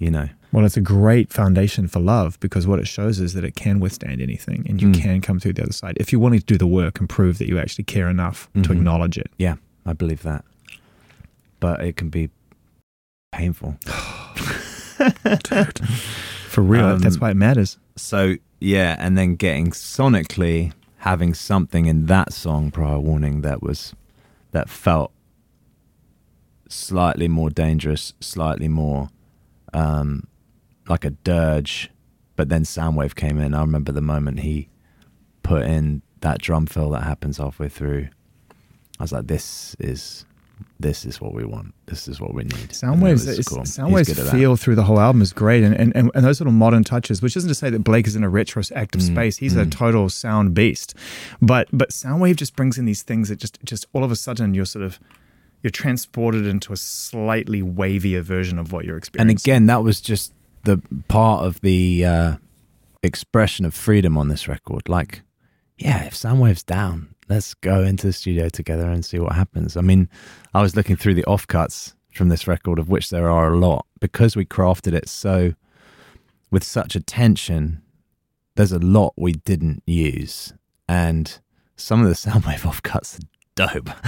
[0.01, 3.45] You know, Well, it's a great foundation for love because what it shows is that
[3.45, 4.95] it can withstand anything and you Mm.
[5.01, 7.39] can come through the other side if you're willing to do the work and prove
[7.39, 8.73] that you actually care enough to Mhm.
[8.73, 9.31] acknowledge it.
[9.39, 9.55] yeah,
[9.87, 10.45] I believe that.
[11.61, 12.31] But it can be
[13.31, 13.77] painful.
[16.49, 17.79] For real, Um, that's why it matters.
[17.97, 23.95] So yeah, and then getting sonically having something in that song, prior warning, that was
[24.53, 25.13] that felt
[26.69, 29.11] slightly more dangerous, slightly more
[29.75, 30.27] um,
[30.89, 31.91] like a dirge.
[32.37, 33.55] But then Sounwave came in.
[33.55, 34.69] I remember the moment he
[35.43, 38.09] put in that drum fill that happens halfway through.
[38.99, 40.25] I was like, "This is
[40.79, 41.75] this is what we want.
[41.87, 43.59] This is what we need." Sounwaves, cool.
[43.61, 44.33] Sounwaves good at that.
[44.33, 47.37] feel through the whole album is great, and, and and those little modern touches, which
[47.37, 49.37] isn't to say that Blake is in a retroactive Mm, space.
[49.39, 49.71] He's a mm.
[49.71, 50.95] total sound beast,
[51.43, 54.55] but but Sounwave just brings in these things that just just all of a sudden
[54.55, 54.99] you're sort of
[55.63, 59.31] you're transported into a slightly wavier version of what you're experiencing.
[59.31, 60.33] And again, that was just
[60.65, 62.37] the part of the uh,
[63.03, 64.89] expression of freedom on this record.
[64.89, 65.23] Like,
[65.79, 69.77] yeah, if Sounwave's down, let's go into the studio together and see what happens.
[69.77, 70.09] I mean,
[70.55, 73.87] I was looking through the offcuts from this record, of which there are a lot,
[74.01, 75.55] because we crafted it so
[76.51, 77.83] with such attention.
[78.57, 80.53] There's a lot we didn't use,
[80.89, 81.39] and
[81.77, 83.29] some of the Sounwave offcuts are
[83.67, 83.91] dope.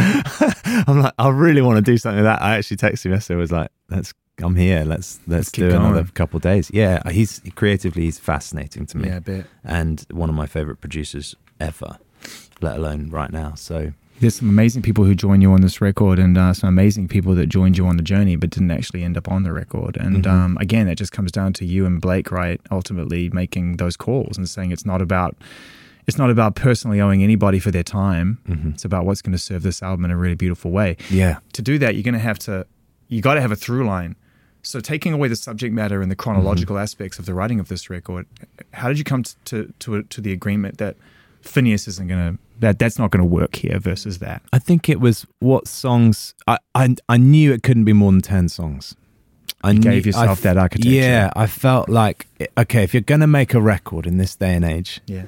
[0.88, 2.44] I'm like, I really want to do something like that.
[2.44, 3.38] I actually texted him yesterday.
[3.38, 4.12] Was like, let's,
[4.42, 4.84] I'm here.
[4.84, 6.70] Let's let's, keep do another couple of days.
[6.72, 9.46] Yeah, he's creatively he's fascinating to me, yeah, a bit.
[9.64, 11.98] and one of my favorite producers ever,
[12.60, 13.54] let alone right now.
[13.54, 17.08] So There's some amazing people who join you on this record, and uh, some amazing
[17.08, 19.96] people that joined you on the journey, but didn't actually end up on the record.
[19.96, 20.30] And Mhm.
[20.30, 22.60] um, again, it just comes down to you and Blake, right?
[22.70, 25.36] Ultimately, making those calls and saying it's not about
[26.06, 28.38] it's not about personally owing anybody for their time.
[28.48, 28.74] mhm.
[28.74, 30.96] It's about what's going to serve this album in a really beautiful way.
[31.10, 32.66] yeah, To do that, you're going to have to
[33.08, 34.16] you got to have a through line.
[34.62, 37.90] So taking away the subject matter and the chronological aspects of the writing of this
[37.90, 38.26] record,
[38.72, 40.96] how did you come to to to, to the agreement that
[41.42, 44.40] Finneas isn't going to that that's not going to work here versus that?
[44.52, 48.20] I think it was what songs I I, I knew it couldn't be more than
[48.22, 48.94] ten songs.
[49.64, 50.90] I You knew- gave yourself I that architecture.
[50.94, 54.64] Yeah, I felt like okay, if you're gonna make a record in this day and
[54.64, 55.24] age, Yeah.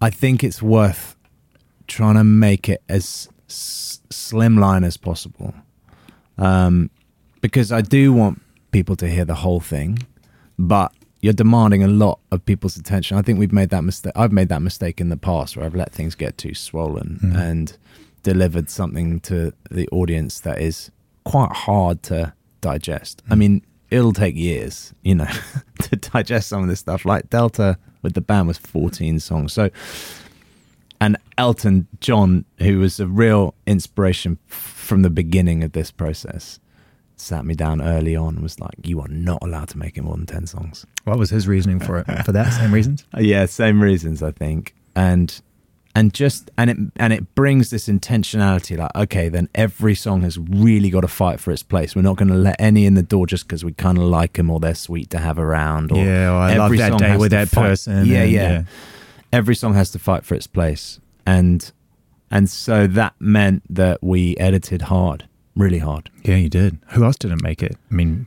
[0.00, 1.16] I think it's worth
[1.86, 5.54] trying to make it as s- slimline as possible,
[6.38, 6.90] um,
[7.40, 8.40] because I do want
[8.72, 9.98] people to hear the whole thing,
[10.58, 13.18] but you're demanding a lot of people's attention.
[13.18, 14.12] I think we've made that mistake.
[14.16, 17.36] I've made that mistake in the past where I've let things get too swollen Mhm.
[17.36, 17.76] and
[18.22, 20.90] delivered something to the audience that is
[21.24, 22.32] quite hard to
[22.62, 23.22] digest.
[23.28, 23.38] I Mm.
[23.38, 25.26] mean, it'll take years, you know,
[25.82, 27.04] to digest some of this stuff.
[27.04, 29.52] Like Delta with the band was 14 songs.
[29.52, 29.70] So,
[31.00, 36.60] and Elton John, who was a real inspiration from the beginning of this process,
[37.16, 40.02] sat me down early on and was like, You are not allowed to make it
[40.02, 40.86] more than 10 songs.
[41.04, 42.24] What was his reasoning for it?
[42.24, 43.04] For that same reasons?
[43.18, 44.74] Yeah, same reasons, I think.
[44.96, 45.40] And,
[45.94, 50.38] and just and it and it brings this intentionality like okay then every song has
[50.38, 53.02] really got to fight for its place we're not going to let any in the
[53.02, 55.96] door just because we kind of like them or they're sweet to have around or
[56.04, 58.06] yeah, or I love that day with that fight- person.
[58.06, 58.62] yeah, and, yeah
[59.32, 61.72] every song has to fight for its place and
[62.30, 65.26] and so that meant that we edited hard
[65.56, 66.78] really hard Yeah, you did.
[66.90, 67.76] Who else didn't make it?
[67.90, 68.26] I mean,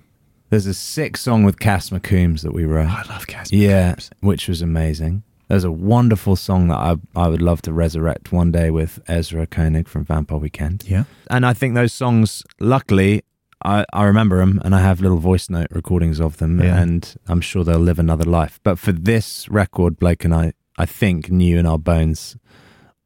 [0.49, 3.55] there's a sick song with Cass McCombs that we wrote I love Casper.
[3.55, 8.31] yeah which was amazing there's a wonderful song that I, I would love to resurrect
[8.31, 11.03] one day with Ezra Koenig from Vampire Weekend Yeah.
[11.29, 13.23] and I think those songs luckily
[13.65, 16.81] I, I remember them and I have little voice note recordings of them Yeah.
[16.81, 20.85] and I'm sure they'll live another life but for this record Blake and I I
[20.85, 22.35] think knew in our bones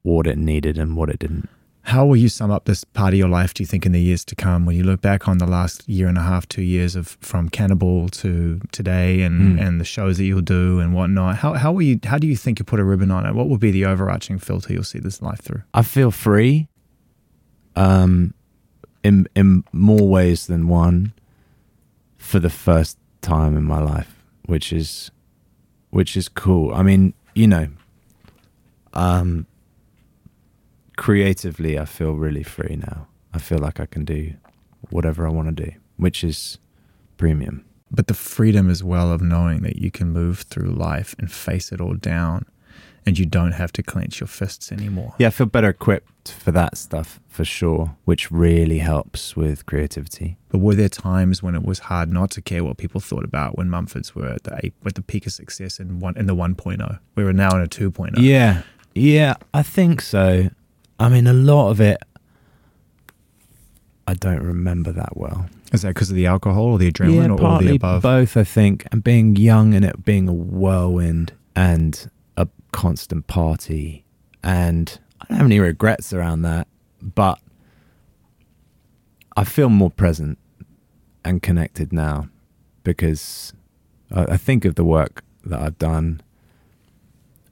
[0.02, 1.50] what it needed and what it didn't
[1.88, 4.02] How will you sum up this part of your life, do you think, in the
[4.02, 4.66] years to come?
[4.66, 7.48] When you look back on the last year and a half, two years of from
[7.48, 9.62] Cannibal to today and, Mm.
[9.66, 12.36] and the shows that you'll do and whatnot, how, how will you how do you
[12.36, 13.34] think you put a ribbon on it?
[13.34, 15.64] What will be the overarching filter you'll see this life through?
[15.74, 16.68] I feel free
[17.78, 18.34] um
[19.02, 21.14] in in more ways than one
[22.18, 25.10] for the first time in my life which is
[25.92, 27.68] which is cool I mean you know
[28.94, 29.46] um
[30.98, 34.34] creatively I feel really free now I feel like I can do
[34.90, 36.58] whatever I want to do which is
[37.16, 41.32] premium but the freedom as well of knowing that you can move through life and
[41.32, 42.46] face it all down
[43.06, 45.14] and you don't have to clench your fists anymore.
[45.18, 50.36] yeah I feel better equipped for that stuff for sure which really helps with creativity
[50.50, 53.58] But were there times when it was hard not to care what people thought about
[53.58, 57.00] when Mumfords were at the at the peak of success in one in the 1.0?
[57.16, 57.68] We were now in a oh.
[57.68, 58.16] 2.0.
[58.18, 60.50] Yeah, yeah, I think so.
[61.00, 62.02] I mean, a lot of it,
[64.08, 65.48] I don't remember that well.
[65.74, 68.02] Is that because of the alcohol or the adrenaline yeah, or all partly the above?
[68.02, 68.38] both.
[68.38, 74.06] I think, and being young and it being a whirlwind and a constant party,
[74.44, 76.68] and I don't have any regrets around that.
[77.02, 77.40] But
[79.36, 80.38] I feel more present
[81.24, 82.30] and connected now
[82.84, 83.54] because
[84.12, 86.22] I, I think of the work that I've done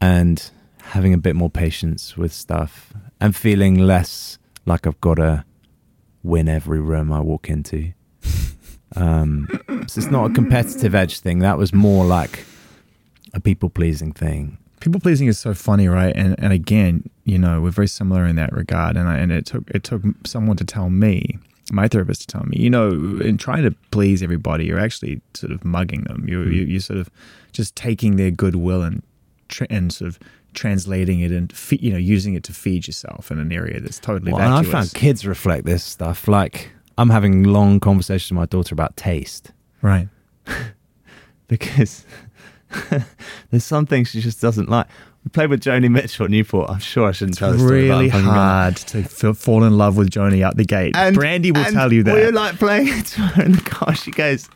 [0.01, 0.51] and
[0.91, 5.45] having a bit more patience with stuff and feeling less like I've got to
[6.23, 7.93] win every room I walk into.
[8.97, 9.47] Um,
[9.87, 11.39] so it's not a competitive edge thing.
[11.39, 12.45] That was more like
[13.33, 14.57] a people pleasing thing.
[14.79, 16.15] People pleasing is so funny, right?
[16.15, 18.95] And and again, you know, we're very similar in that regard.
[18.95, 21.39] And I, and it took it took someone to tell me,
[21.71, 25.51] my therapist to tell me, you know, in trying to please everybody, you're actually sort
[25.51, 26.23] of mugging them.
[26.29, 27.09] You you you sort of
[27.51, 29.03] just taking their goodwill and
[29.47, 30.19] tra- and sort of
[30.53, 33.99] translating it and fe- you know using it to feed yourself in an area that's
[33.99, 34.71] totally Well, and I vacuous.
[34.71, 36.27] found kids reflect this stuff.
[36.27, 40.07] Like I'm having long conversations with my daughter about taste right.
[41.47, 42.05] because
[43.51, 44.87] there's some things she just doesn't like.
[45.23, 46.69] We played with Joni Mitchell at Newport.
[46.69, 47.83] I'm sure I shouldn't tell this story.
[47.89, 48.39] really fucking gonna.
[48.39, 50.95] hard to f- fall in love with Joni out the gate.
[50.95, 52.13] And, Brandy will tell you that.
[52.13, 53.95] We were like playing it to her in the car.
[53.95, 54.47] She goes,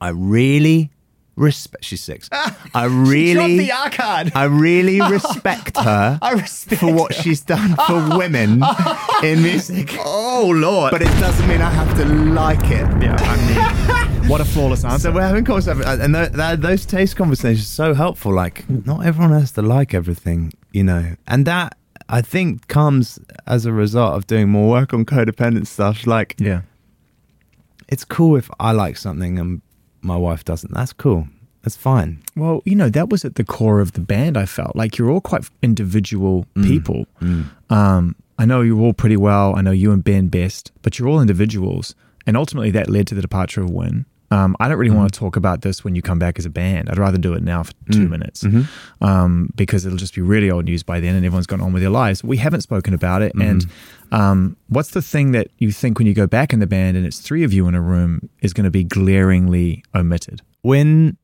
[0.00, 0.90] I really
[1.36, 1.84] respect.
[1.84, 2.28] She's six.
[2.32, 4.32] Ah, I really, arcade.
[4.34, 8.62] I really respect her I respect for what she's done for women
[9.22, 9.94] in music.
[10.00, 10.90] Oh lord!
[10.90, 12.86] But it doesn't mean I have to like it.
[13.02, 15.08] yeah, I mean, what a flawless answer.
[15.08, 18.32] So we're having conversations, uh, and th- th- those taste conversations are so helpful.
[18.32, 21.76] Like, not everyone has to like everything, you know, and that
[22.08, 26.06] I think comes as a result of doing more work on codependent stuff.
[26.06, 26.62] Like, yeah,
[27.88, 29.62] it's cool if I like something and
[30.02, 30.72] my wife doesn't.
[30.72, 31.28] That's cool.
[31.62, 32.22] That's fine.
[32.36, 34.36] Well, you know, that was at the core of the band.
[34.38, 37.06] I felt like you're all quite individual people.
[37.68, 39.54] Um, I know you're all pretty well.
[39.54, 41.94] I know you and Ben best, but you're all individuals,
[42.26, 44.06] and ultimately that led to the departure of Win.
[44.32, 46.50] Um, I don't really want to talk about this when you come back as a
[46.50, 46.88] band.
[46.88, 48.44] I'd rather do it now for two minutes
[49.00, 51.82] um, because it'll just be really old news by then, and everyone's gone on with
[51.82, 52.22] their lives.
[52.22, 53.32] We haven't spoken about it.
[53.34, 53.66] And
[54.12, 57.04] um, what's the thing that you think when you go back in the band and
[57.04, 60.42] it's three of you in a room is going to be glaringly omitted?
[60.62, 61.16] When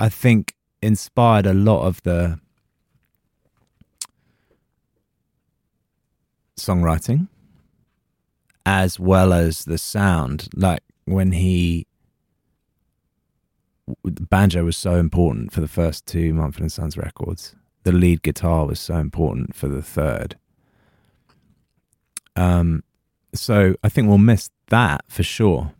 [0.00, 2.40] I think inspired a lot of the
[6.56, 7.28] songwriting
[8.66, 10.48] as well as the sound.
[10.54, 11.86] Like when he
[14.04, 17.54] banjo was so important for the first two Mumford and Sons records.
[17.84, 20.36] The lead guitar was so important for the third.
[22.36, 22.82] Um,
[23.34, 25.72] so I think we'll miss that for sure.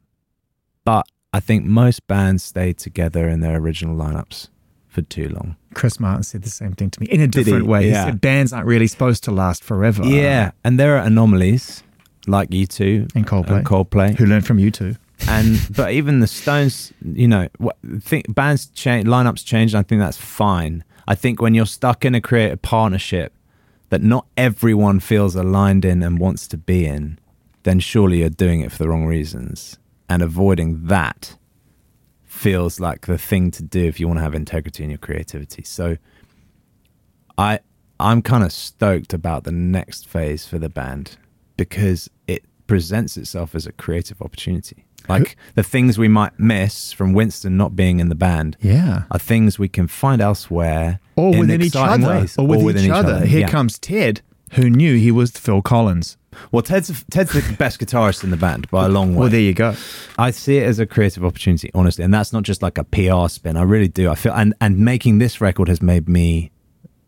[0.85, 4.49] But I think most bands stay together in their original lineups
[4.89, 5.57] for too long.
[5.75, 7.69] Chris Martin said the same thing to me in a different he?
[7.69, 7.85] way.
[7.89, 10.05] He said bands aren't really supposed to last forever.
[10.05, 11.83] Yeah, and there are anomalies
[12.27, 13.59] like U2 And Coldplay.
[13.59, 14.97] and Coldplay, Who learned from U2.
[15.29, 19.83] And but even the Stones, you know, what, think bands change, lineups change, and I
[19.83, 20.85] think that's fine.
[21.07, 23.35] I think when you're stuck in a creative partnership
[23.91, 27.19] that not everyone feels aligned in and wants to be in,
[27.65, 29.79] then surely you're doing it for the wrong reasons,
[30.09, 31.37] and avoiding that
[32.25, 35.63] feels like the thing to do if you want to have integrity in your creativity.
[35.63, 35.97] So,
[37.37, 37.61] I
[37.99, 41.19] I'm kind of stoked about the next phase for the band
[41.57, 44.87] because it presents itself as a creative opportunity.
[45.11, 49.03] Like the things we might miss from Winston not being in the band Yeah.
[49.11, 52.07] are things we can find elsewhere Or within each other.
[52.07, 52.37] ways.
[52.39, 53.27] Or with each, other.
[53.27, 53.49] Here Yeah.
[53.49, 56.17] comes Ted, who knew he was Phil Collins.
[56.53, 59.21] Well, Ted's Ted's the best guitarist in the band by a long way.
[59.21, 59.75] Well, there you go.
[60.17, 63.29] I see it as a creative opportunity, honestly, and that's not just like a PR
[63.29, 63.57] spin.
[63.57, 64.09] I really do.
[64.11, 66.53] I feel and and making this record has made me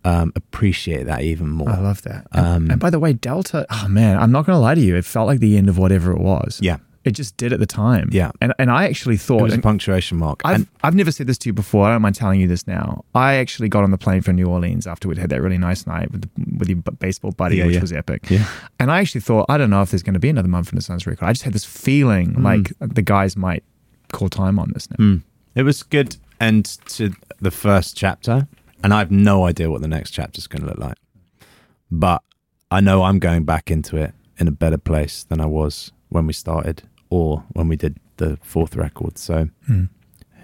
[0.05, 1.71] um, appreciate that even more.
[1.71, 2.27] I love that.
[2.33, 4.81] And, Um, and by the way, Delta, oh man, I'm not going to lie to
[4.81, 4.97] you.
[4.97, 6.59] It felt like the end of whatever it was.
[6.61, 6.79] Yeah.
[7.05, 8.09] It just did at the time.
[8.13, 8.31] Yeah.
[8.41, 10.41] And, and I actually it thought, was a punctuation mark.
[10.45, 11.87] I've, and I've never said this to you before.
[11.87, 13.05] I don't mind telling you this now.
[13.15, 15.85] I actually got on the plane for New Orleans after we'd had that really nice
[15.85, 17.81] night with, the, with your baseball buddy, Yeah, which yeah.
[17.81, 18.31] was epic.
[18.31, 18.47] Yeah.
[18.79, 20.83] And I actually thought, I don't know if there's going to be another Mumford the
[20.83, 21.25] Suns record.
[21.27, 22.45] I just had this feeling Mm.
[22.45, 23.65] like the guys might
[24.13, 24.97] call time on this now.
[24.97, 25.17] Hmm.
[25.57, 28.47] it was good end to the first chapter,
[28.85, 30.99] and I have no idea what the next chapter is going to look like.
[31.91, 32.23] But
[32.71, 36.27] I know I'm going back into it in a better place than I was when
[36.27, 36.83] we started
[37.13, 39.19] or when we did the fourth record.
[39.19, 39.85] So Hmm.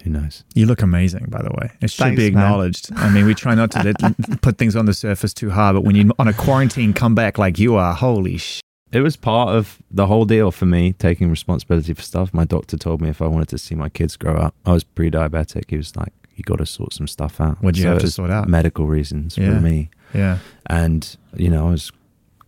[0.03, 0.45] who knows?
[0.55, 1.71] You look amazing, by the way.
[1.81, 2.43] It should Thanks, be man.
[2.45, 2.91] acknowledged.
[2.97, 3.97] I mean, we try not to let,
[4.47, 7.59] put things on the surface too hard, but when you're on a quarantine comeback like
[7.59, 8.61] you are, holy sh!
[8.93, 12.33] It was part of the whole deal for me taking responsibility for stuff.
[12.33, 14.83] My doctor told me if I wanted to see my kids grow up, I was
[14.85, 15.65] pre-diabetic.
[15.69, 18.11] He was like, "You got to sort some stuff out." What'd you So have to
[18.11, 18.49] sort out?
[18.49, 19.55] Medical reasons Yeah.
[19.57, 20.39] for me, Yeah.
[20.67, 21.01] and
[21.37, 21.93] you know, I was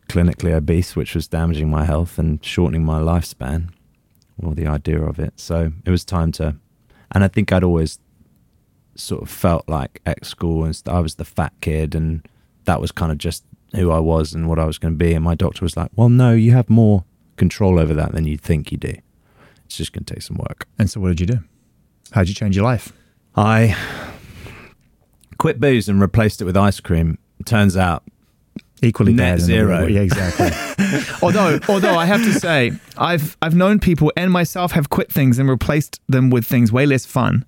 [0.09, 3.69] clinically obese, which was damaging my health and shortening my lifespan.
[4.41, 5.35] Well, the idea of it.
[5.39, 6.57] So it was time to,
[7.13, 7.99] and I think I'd always
[8.95, 12.27] sort of felt like at school and I was the fat kid, and
[12.65, 15.15] that was kind of just who I was and what I was going to be.
[15.15, 17.05] And my doctor was like, "Well, no, you have more
[17.37, 18.95] control over that than you think you do.
[19.65, 21.39] It's just going to take some work." And so, what did you do?
[22.13, 22.93] How did you change your life?
[23.37, 23.77] I
[25.39, 27.19] quit booze and replaced it with ice cream.
[27.45, 28.05] Turns out,
[28.83, 29.41] Equally Net bad.
[29.41, 29.87] zero.
[29.87, 30.51] Yeah, exactly.
[31.23, 35.39] although, although I have to say, I've I've known people and myself have quit things
[35.39, 37.45] and replaced them with things way less fun.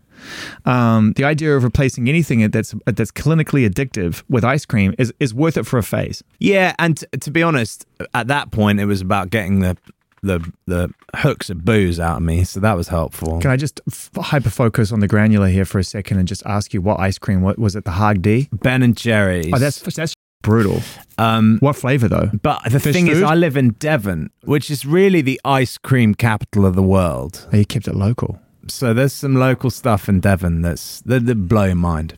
[0.64, 5.34] Um, the idea of replacing anything that's that's clinically addictive with ice cream is is
[5.34, 6.22] worth it for a phase.
[6.38, 6.74] yeah.
[6.78, 9.76] And t- to be honest, at that point, it was about getting the
[10.22, 13.40] the the hooks of booze out of me, so that was helpful.
[13.40, 16.46] Can I just f- hyper focus on the granular here for a second and just
[16.46, 17.42] ask you what ice cream?
[17.42, 17.84] What was it?
[17.84, 18.48] The Hard D?
[18.52, 19.50] ben and Jerry's.
[19.52, 20.82] Oh, that's that's brutal.
[21.18, 21.58] um.
[21.60, 22.30] What flavor though?
[22.42, 23.22] But the Fish thing is.
[23.22, 27.46] I live in Devon, which is really the ice cream capital of the world.
[27.52, 28.38] Oh, you kept it local.
[28.68, 32.14] So there's some local stuff in Devon that's that, that blow your mind.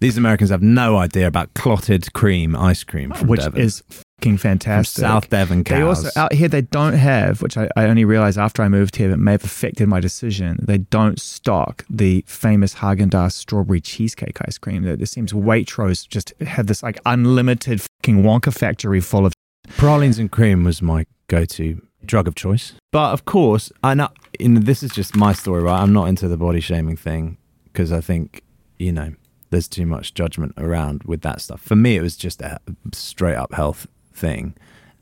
[0.00, 3.60] These Americans have no idea about clotted cream ice cream from which Devon.
[3.60, 5.00] is fucking from fantastic.
[5.00, 6.02] South Devon cows.
[6.02, 8.96] They also out here they don't have, which I, I only realized after I moved
[8.96, 10.58] here that may have affected my decision.
[10.62, 14.82] They don't stock the famous Haagen Dazs strawberry cheesecake ice cream.
[14.82, 19.32] That there seems Waitrose just have this like unlimited fucking Wonka factory full of.
[19.76, 22.74] Pralines and cream was my go-to drug of choice.
[22.92, 25.80] But of course, I know, you know this is just my story, right?
[25.80, 28.42] I'm not into the body shaming thing because I think
[28.78, 29.14] you know
[29.50, 31.60] there's too much judgment around with that stuff.
[31.60, 32.58] For me, it was just a
[32.92, 34.54] straight up health thing,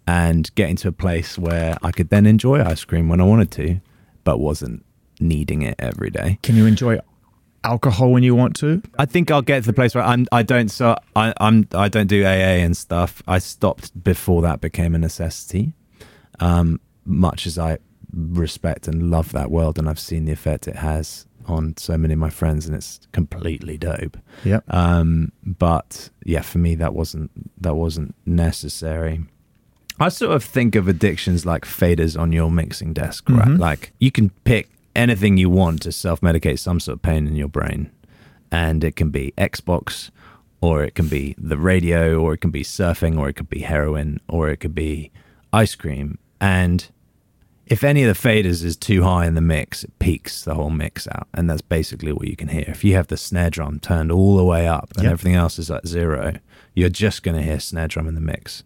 [0.06, 3.50] and getting to a place where I could then enjoy ice cream when I wanted
[3.52, 3.80] to,
[4.22, 4.84] but wasn't
[5.20, 6.38] needing it every day.
[6.42, 6.98] Can you enjoy
[7.62, 8.82] alcohol when you want to?
[8.98, 10.26] I think I'll get to the place where I'm.
[10.30, 10.68] I don't.
[10.68, 11.66] So I, I'm.
[11.72, 13.22] I don't do AA and stuff.
[13.26, 15.74] I stopped before that became a necessity.
[16.40, 17.78] Um, much as I
[18.12, 22.14] respect and love that world, and I've seen the effect it has on so many
[22.14, 24.16] of my friends, and it's completely dope.
[24.44, 24.64] Yep.
[24.72, 27.30] Um, but yeah, for me, that wasn't
[27.60, 29.20] that wasn't necessary.
[30.00, 33.46] I sort of think of addictions like faders on your mixing desk, right?
[33.46, 33.58] Mhm.
[33.58, 37.36] Like you can pick anything you want to self medicate some sort of pain in
[37.36, 37.90] your brain.
[38.50, 40.10] And it can be Xbox,
[40.60, 43.60] or it can be the radio, or it can be surfing, or it could be
[43.60, 45.10] heroin, or it could be
[45.52, 46.18] ice cream.
[46.40, 46.86] And
[47.66, 50.70] if any of the faders is too high in the mix, it peaks the whole
[50.70, 51.28] mix out.
[51.32, 52.64] And that's basically what you can hear.
[52.68, 55.12] If you have the snare drum turned all the way up and Yep.
[55.12, 56.34] everything else is at zero,
[56.74, 58.64] you're just going to hear snare drum in the mix.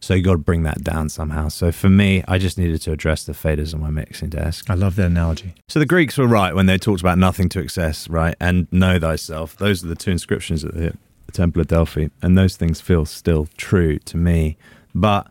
[0.00, 1.46] So you got to bring that down somehow.
[1.48, 4.68] So for me, I just needed to address the faders on my mixing desk.
[4.68, 5.54] I love that analogy.
[5.68, 8.34] So the Greeks were right when they talked about nothing to excess, right?
[8.40, 9.56] And know thyself.
[9.56, 10.94] Those are the two inscriptions at the,
[11.26, 12.08] the Temple of Delphi.
[12.20, 14.56] And those things feel still true to me.
[14.92, 15.28] But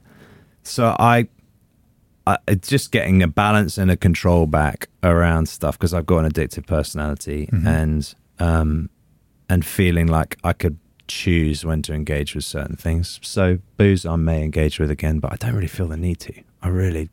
[0.64, 1.28] so I,
[2.28, 6.20] I it's just getting a balance and a control back around stuff because I've got
[6.26, 7.66] an addictive personality Mhm.
[7.68, 8.90] and, um,
[9.50, 13.20] and feeling like I could choose when to engage with certain things.
[13.22, 16.34] So booze I may engage with again, but I don't really feel the need to.
[16.62, 17.10] I really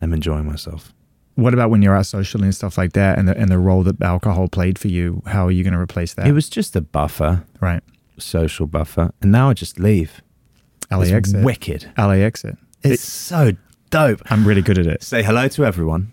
[0.00, 0.92] am enjoying myself.
[1.34, 3.82] What about when you're out socially and stuff like that, and the and the role
[3.82, 5.22] that alcohol played for you?
[5.26, 6.26] How are you going to replace that?
[6.26, 7.82] It was just a buffer, right.
[8.18, 10.22] social buffer, and now I just leave.
[10.90, 11.44] LAX It's it.
[11.44, 11.90] wicked.
[11.98, 12.56] LAX it.
[12.82, 13.52] It's so
[13.90, 14.20] dope.
[14.30, 15.02] I'm really good at it.
[15.02, 16.12] Say hello to everyone.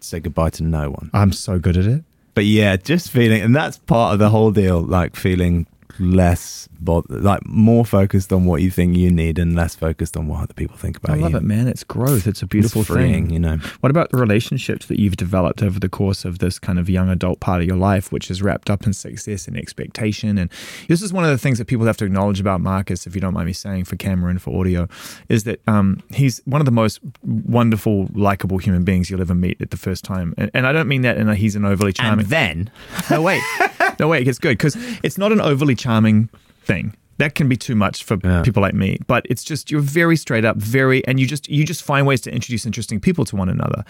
[0.00, 1.10] Say goodbye to no one.
[1.12, 2.04] I'm so good at it.
[2.34, 4.80] But yeah, just feeling, and that's part of the whole deal.
[4.80, 5.66] Like feeling
[5.98, 10.28] less, bod- like more focused on what you think you need, and less focused on
[10.28, 11.20] what other people think about you.
[11.20, 11.38] I love you.
[11.38, 11.66] it, man.
[11.68, 12.26] It's growth.
[12.26, 13.30] It's a beautiful it's freeing, thing.
[13.30, 13.56] you know.
[13.80, 17.08] What about the relationships that you've developed over the course of this kind of young
[17.08, 20.38] adult part of your life, which is wrapped up in success and expectation?
[20.38, 20.50] And
[20.88, 23.20] this is one of the things that people have to acknowledge about Marcus, if you
[23.20, 24.88] don't mind me saying, for camera and for audio,
[25.28, 29.60] is that um, he's one of the most wonderful, likable human beings you'll ever meet
[29.60, 30.34] at the first time.
[30.36, 32.26] And, and I don't mean that in a he's an overly charming.
[32.26, 32.70] then,
[33.10, 33.42] No, wait.
[34.00, 34.22] no, wait.
[34.22, 36.28] It gets good because it's not an overly charming
[36.64, 36.94] thing.
[37.18, 38.42] That can be too much for Yeah.
[38.42, 38.98] people like me.
[39.06, 42.20] But it's just you're very straight up, very, and you just you just find ways
[42.22, 43.84] to introduce interesting people to one another.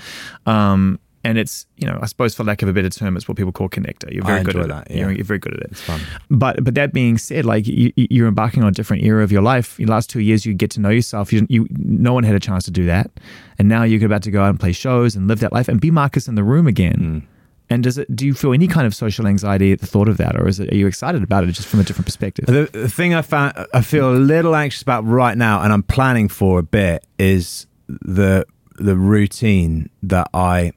[0.47, 3.37] Um, and it's you know I suppose for lack of a better term, it's what
[3.37, 4.11] people call connector.
[4.13, 4.97] You're very good at that, it.
[4.97, 5.17] You're, yeah.
[5.17, 5.69] you're very good at it.
[5.73, 6.01] it's fun.
[6.31, 9.43] But but that being said, like you, you're embarking on a different era of your
[9.43, 9.77] life.
[9.77, 11.31] The last two years, you get to know yourself.
[11.33, 13.11] You, you no one had a chance to do that,
[13.59, 15.79] and now you're about to go out and play shows and live that life and
[15.81, 17.27] be Marcus in the room again.
[17.71, 18.15] And does it?
[18.15, 20.59] Do you feel any kind of social anxiety at the thought of that, or is
[20.59, 20.73] it?
[20.73, 22.47] Are you excited about it just from a different perspective?
[22.47, 25.85] The, the thing I found I feel a little anxious about right now, and I'm
[25.85, 30.73] planning for a bit, is the the routine that I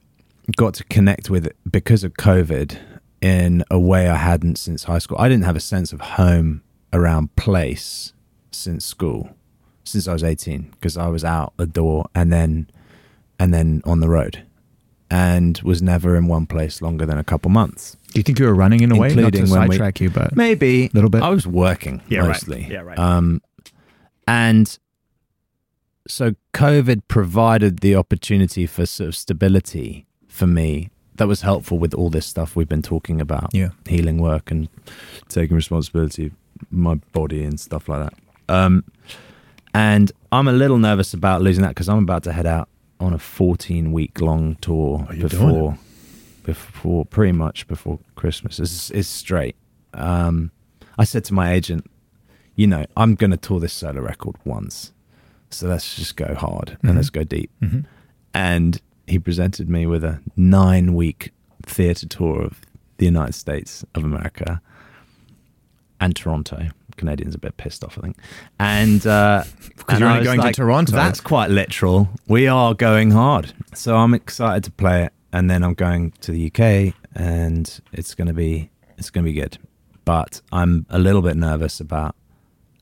[0.56, 2.78] got to connect with because of COVID
[3.20, 5.16] in a way I hadn't since high school.
[5.18, 8.12] I didn't have a sense of home around place
[8.50, 9.30] since school,
[9.82, 12.70] since I was 18, because I was out the door and then
[13.38, 14.44] and then on the road,
[15.14, 17.96] and was never in one place longer than a couple months.
[18.12, 19.14] Do you think you were running in a way?
[19.14, 21.22] Not to we- sidetrack you, but Maybe a Little bit?
[21.22, 22.28] I was working Yeah, right.
[22.28, 22.66] mostly.
[22.68, 22.98] Yeah, right.
[22.98, 23.40] Um,
[24.26, 24.76] and
[26.08, 31.94] so COVID provided the opportunity for sort of stability for me that was helpful with
[31.94, 33.50] all this stuff we've been talking about.
[33.54, 33.68] Yeah.
[33.88, 34.68] healing work and
[35.28, 36.32] taking responsibility, of
[36.72, 38.14] my body and stuff like that.
[38.52, 38.82] Um,
[39.72, 42.68] and I'm a little nervous about losing that because I'm about to head out
[43.04, 45.78] on a 14 week long tour before,
[46.44, 48.58] before pretty much before Christmas.
[48.58, 49.56] It's, it's straight.
[49.92, 50.50] Um,
[50.98, 51.90] I said to my agent,
[52.56, 54.92] you know, I'm going to tour this solo record once.
[55.50, 56.88] So let's just go hard Mhm.
[56.88, 57.50] and let's go deep.
[57.62, 57.84] Mhm.
[58.32, 61.30] and he presented me with a nine week
[61.62, 62.60] theatre tour of
[62.96, 64.60] the United States of America
[66.00, 66.68] and Toronto.
[66.96, 68.16] Canadians are a bit pissed off, I think.
[68.58, 69.44] And uh,
[69.76, 70.92] Because you're only going to Toronto.
[70.92, 72.08] That's quite literal.
[72.28, 75.12] We are going hard, so I'm excited to play it.
[75.32, 79.58] And then I'm going to the UK, and it's gonna be it's gonna be good.
[80.04, 82.14] But I'm a little bit nervous about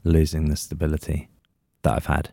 [0.05, 1.29] losing the stability
[1.83, 2.31] that I've had.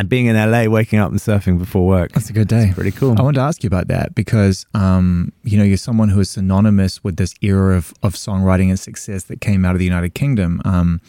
[0.00, 2.12] And being in LA, waking up and surfing before work.
[2.12, 2.72] That's a good day.
[2.74, 3.16] Pretty cool.
[3.18, 6.30] I wanted to ask you about that because, um, you know, you're someone who is
[6.30, 10.14] synonymous with this era of, of songwriting and success that came out of the United
[10.14, 10.62] Kingdom.
[10.64, 11.02] Um,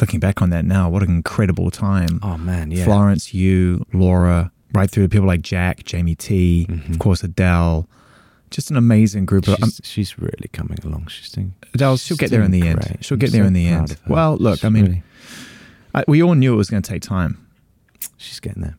[0.00, 2.18] looking back on that now, what an incredible time.
[2.22, 2.84] Oh man, yeah.
[2.86, 7.86] Florence, you, Laura, right through to people like Jack, Jamie T, of course, Adele.
[8.50, 9.62] Just an amazing group of.
[9.62, 11.08] Um, She's, she's really coming along.
[11.08, 11.52] She's doing.
[11.74, 12.70] Adele, she's she'll get there in the great.
[12.90, 12.98] end.
[13.04, 13.98] She'll I'm get there so in the end.
[14.08, 15.02] Well, look, She's I mean, really-
[15.94, 17.42] I, we all knew it was going to take time.
[18.16, 18.76] She's getting there.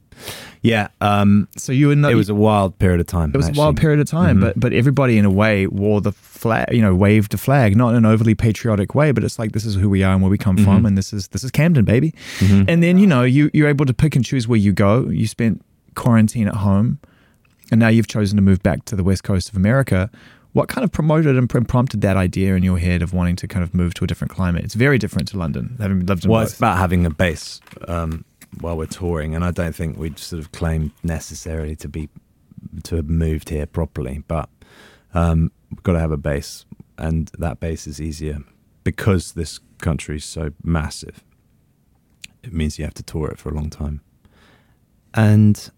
[0.63, 2.11] Yeah, um, So you were not.
[2.11, 3.29] it was a wild period of time.
[3.33, 4.41] It was a wild period of time, Mhm.
[4.41, 7.89] but but everybody in a way wore the flag, you know, waved the flag, not
[7.89, 10.31] in an overly patriotic way, but it's like this is who we are and where
[10.31, 10.87] we come from, Mhm.
[10.87, 12.13] and this is this is Camden, baby.
[12.39, 12.65] Mhm.
[12.67, 15.07] And then you know you you're able to pick and choose where you go.
[15.09, 15.61] You spent
[15.93, 16.97] quarantine at home,
[17.71, 20.09] and now you've chosen to move back to the west coast of America.
[20.53, 23.61] What kind of promoted and prompted that idea in your head of wanting to kind
[23.61, 24.63] of move to a different climate?
[24.63, 26.49] It's very different to London, having lived in Well, both.
[26.49, 28.23] it's about having a base um,
[28.61, 32.09] while we're touring, and I don't think we'd sort of claim necessarily to be
[32.83, 34.49] to have moved here properly, but
[35.13, 36.65] um, we've got to have a base,
[36.97, 38.39] and that base is easier
[38.83, 41.23] because this country is so massive.
[42.43, 44.01] It means you have to tour it for a long time,
[45.13, 45.69] and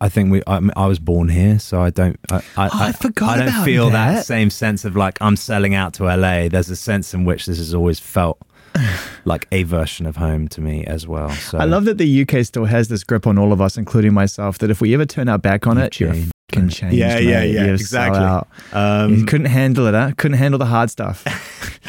[0.00, 0.42] I think we.
[0.46, 2.18] I, I was born here, so I don't.
[2.30, 4.14] I, I, Oh, I forgot I don't feel that.
[4.14, 4.26] that.
[4.26, 6.48] same sense of like I'm selling out to LA.
[6.48, 8.38] There's a sense in which this has always felt
[9.24, 11.30] like a version of home to me as well.
[11.30, 14.14] So I love that the UK still has this grip on all of us, including
[14.14, 16.72] myself, that if we ever turn our back on You've it, you're changed, fucking mate.
[16.74, 16.96] changed.
[16.96, 17.50] Yeah, yeah, mate.
[17.52, 18.18] yeah, You're exactly.
[18.18, 18.48] sell out.
[18.72, 20.12] you Um, couldn't handle it, huh?
[20.16, 21.24] Couldn't handle the hard stuff.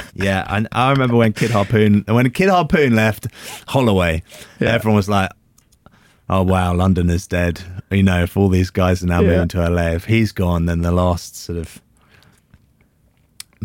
[0.14, 3.28] yeah, and I remember when Kid Harpoon when Kid Harpoon left
[3.68, 4.24] Holloway,
[4.60, 4.70] Yeah.
[4.74, 5.30] everyone was like,
[6.30, 9.30] "Oh wow, London is dead." You know, if all these guys are now Yeah.
[9.30, 11.82] moving to LA, if he's gone, then the last sort of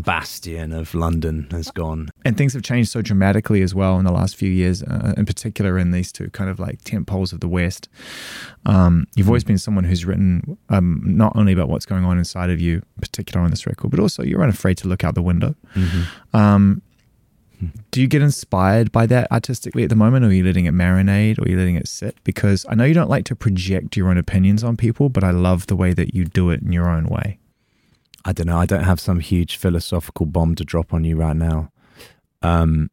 [0.02, 2.10] bastion of London has gone.
[2.24, 5.24] and things have changed so dramatically as well in the last few years, uh, in
[5.26, 7.88] particular in these two kind of like tent poles of the West.
[8.66, 12.50] Um, you've always been someone who's written um, not only about what's going on inside
[12.50, 15.22] of you, in particular on this record, but also you're unafraid to look out the
[15.22, 15.54] window.
[16.32, 16.82] Um,
[17.92, 20.74] do you get inspired by that artistically at the moment, or are you letting it
[20.74, 22.16] marinate, or are you letting it sit?
[22.24, 25.30] Because I know you don't like to project your own opinions on people, but I
[25.30, 27.38] love the way that you do it in your own way.
[28.24, 28.58] I don't know.
[28.58, 31.72] I don't have some huge philosophical bomb to drop on you right now.
[32.42, 32.90] Um,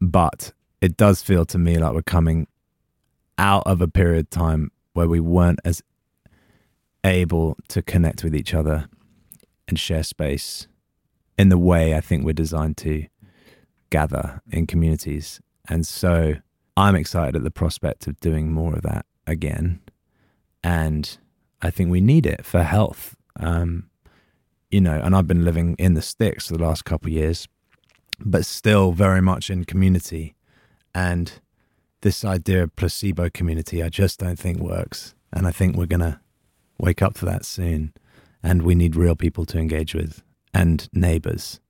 [0.00, 2.46] but it does feel to me like we're coming
[3.38, 5.82] out of a period of time where we weren't as
[7.04, 8.88] able to connect with each other
[9.68, 10.68] and share space
[11.38, 13.06] in the way I think we're designed to
[13.90, 15.40] gather in communities.
[15.68, 16.34] And so
[16.76, 19.80] I'm excited at the prospect of doing more of that again.
[20.62, 21.18] And
[21.62, 23.16] I think we need it for health.
[23.38, 23.89] Um,
[24.70, 27.48] you know, and I've been living in the sticks for the last couple of years,
[28.18, 30.34] but still very much in community.
[30.94, 31.32] And
[32.02, 35.14] this idea of placebo community, I just don't think works.
[35.32, 36.20] And I think we're going to
[36.78, 37.92] wake up to that soon.
[38.42, 40.22] And we need real people to engage with
[40.54, 41.60] and neighbors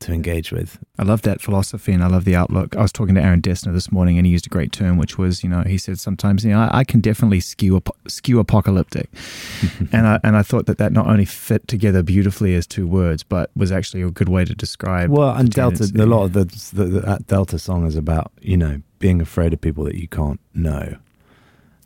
[0.00, 0.78] to engage with.
[0.98, 2.76] I love that philosophy and I love the outlook.
[2.76, 5.18] I was talking to Aaron Dessner this morning and he used a great term, which
[5.18, 9.08] was, you know, he said sometimes, you know, I, I can definitely skew skew apocalyptic,
[9.92, 13.22] and I and I thought that that not only fit together beautifully as two words,
[13.22, 15.10] but was actually a good way to describe.
[15.10, 16.44] Well, and Delta, a lot of the,
[16.74, 20.08] the, the that Delta song is about, you know, being afraid of people that you
[20.08, 20.96] can't know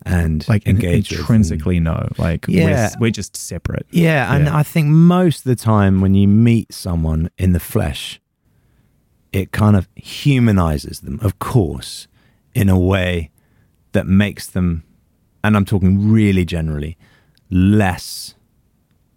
[0.07, 2.91] and like engage with and- intrinsically no, like Yeah.
[3.01, 3.87] we're, we're just separate.
[3.91, 8.21] Yeah, and I think most of the time when you meet someone in the flesh,
[9.33, 12.07] it kind of humanizes them, of course,
[12.55, 13.31] in a way
[13.93, 14.85] that makes them,
[15.43, 16.97] and I'm talking really generally,
[17.51, 18.35] less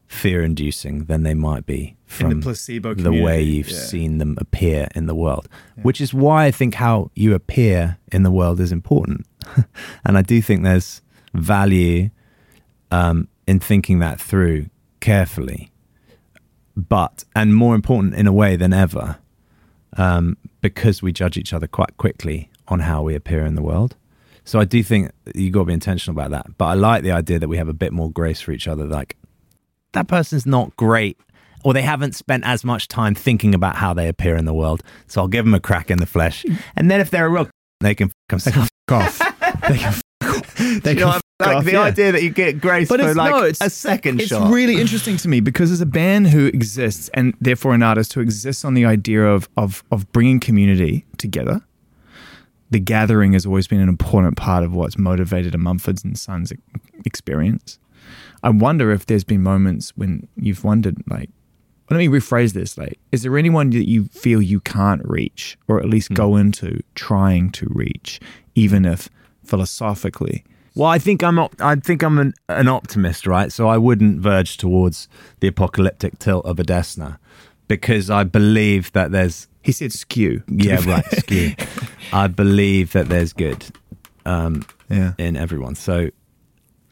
[0.08, 5.06] fear inducing than they might be from placebo the way you've seen them appear in
[5.06, 5.48] the world,
[5.84, 9.28] which is why I think how you appear in the world is important.
[10.06, 11.02] and I do think there's
[11.34, 12.10] value
[12.92, 14.68] um, in thinking that through
[15.02, 15.70] carefully,
[16.76, 19.18] but, and more important in a way than ever,
[19.98, 23.96] um, because we judge each other quite quickly on how we appear in the world.
[24.46, 26.58] So I do think you got to be intentional about that.
[26.58, 28.86] But I like the idea that we have a bit more grace for each other.
[28.86, 29.18] Like,
[29.92, 31.18] that person's not great
[31.64, 34.84] or they haven't spent as much time thinking about how they appear in the world.
[35.08, 36.46] So I'll give them a crack in the flesh.
[36.76, 37.50] And then if they're a real,
[37.80, 38.70] they can f- themselves.
[38.92, 39.20] off.
[39.68, 39.94] They can
[40.82, 41.82] They You know, can like off, the yeah.
[41.82, 44.44] idea that you get Grace But for it's like no, it's a second it's shot.
[44.44, 48.14] It's really interesting to me because as a band who exists and therefore an artist
[48.14, 51.62] who exists on the idea of of of bringing community together,
[52.72, 56.52] the gathering has always been an important part of what's motivated a Mumfords and Sons
[57.06, 57.78] experience.
[58.44, 61.30] I wonder if there's been moments when you've wondered, like,
[61.90, 65.80] let me rephrase this: like, is there anyone that you feel you can't reach, or
[65.80, 68.20] at least go into trying to reach,
[68.56, 69.10] even if
[69.44, 70.44] philosophically?
[70.76, 73.52] Well, I think I'm I think I'm an, an optimist, right?
[73.52, 75.08] So I wouldn't verge towards
[75.40, 77.18] the apocalyptic tilt of a Dessner
[77.68, 80.44] because I believe that there's He said skew.
[80.48, 81.54] yeah right skew.
[82.14, 83.66] I believe that there's good
[84.26, 85.14] um, Yeah.
[85.18, 85.74] in everyone.
[85.76, 86.10] So,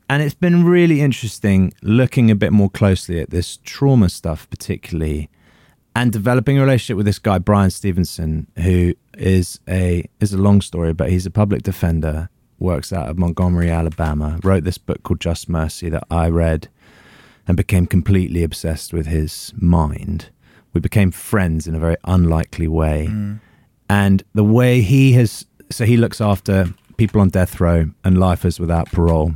[0.10, 5.30] and it's been really interesting looking a bit more closely at this trauma stuff, particularly,
[5.95, 10.62] and developing a relationship with this guy Bryan Stevenson, who is a is a long
[10.62, 12.30] story, but he's a public defender,
[12.60, 14.39] works out of Montgomery, Alabama.
[14.43, 16.68] Wrote this book called Just Mercy that I read,
[17.47, 20.30] and became completely obsessed with his mind.
[20.74, 23.39] We became friends in a very unlikely way mm.
[23.89, 28.60] and the way he has so he looks after people on death row and lifers
[28.60, 29.34] without parole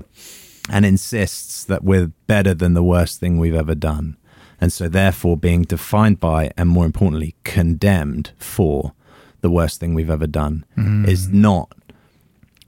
[0.70, 4.18] and insists that we're better than the worst thing we've ever done
[4.62, 8.94] and so therefore being defined by and more importantly condemned for
[9.42, 10.66] the worst thing we've ever done
[11.08, 11.74] is not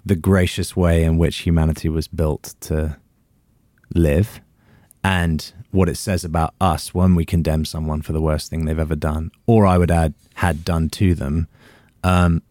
[0.05, 2.97] the gracious way in which humanity was built to
[3.93, 4.39] live
[5.03, 8.79] and what it says about us when we condemn someone for the worst thing they've
[8.79, 11.47] ever done, or I would add, had done to them,
[12.03, 12.41] um,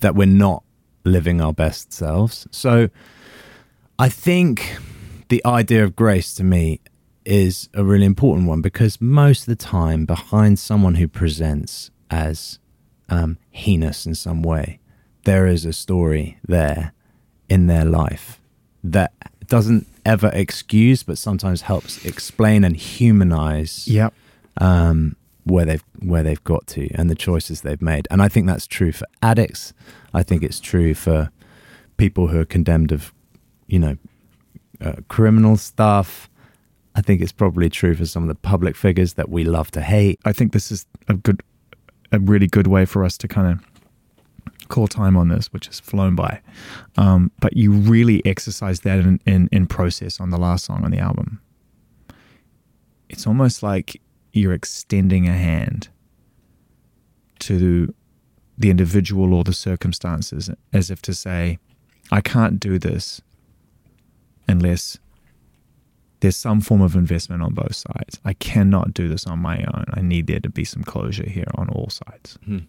[0.00, 0.64] that we're not
[1.04, 2.46] living our best selves.
[2.50, 2.88] So
[3.98, 4.76] I think
[5.28, 6.80] the idea of grace to me
[7.24, 12.58] is a really important one because most of the time, behind someone who presents as
[13.08, 14.78] um, heinous in some way,
[15.24, 16.92] there is a story there
[17.48, 18.40] in their life
[18.82, 19.12] that
[19.46, 24.12] doesn't ever excuse, but sometimes helps explain and humanize Yep.
[24.60, 28.06] um, where they've where they've got to and the choices they've made.
[28.10, 29.72] And I think that's true for addicts.
[30.12, 31.30] I think it's true for
[31.96, 33.12] people who are condemned of,
[33.66, 33.96] you know,
[34.80, 36.28] uh, criminal stuff.
[36.94, 39.80] I think it's probably true for some of the public figures that we love to
[39.80, 40.20] hate.
[40.24, 41.42] I think this is a good,
[42.12, 45.80] a really good way for us to kind of call time on this, which has
[45.80, 46.40] flown by.
[46.96, 50.90] Um, but you really exercise that in, in, in process on the last song on
[50.90, 51.40] the album.
[53.08, 54.00] It's almost like
[54.32, 55.88] you're extending a hand
[57.40, 57.92] to
[58.56, 61.58] the individual or the circumstances, as if to say,
[62.10, 63.20] I can't do this
[64.48, 64.98] unless
[66.20, 68.18] there's some form of investment on both sides.
[68.24, 69.84] I cannot do this on my own.
[69.92, 72.38] I need there to be some closure here on all sides.
[72.44, 72.60] Hmm.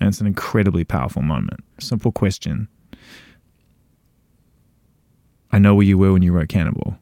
[0.00, 1.60] And it's an incredibly powerful moment.
[1.78, 2.68] Simple question.
[5.52, 6.98] I know where you were when you wrote Cannibal.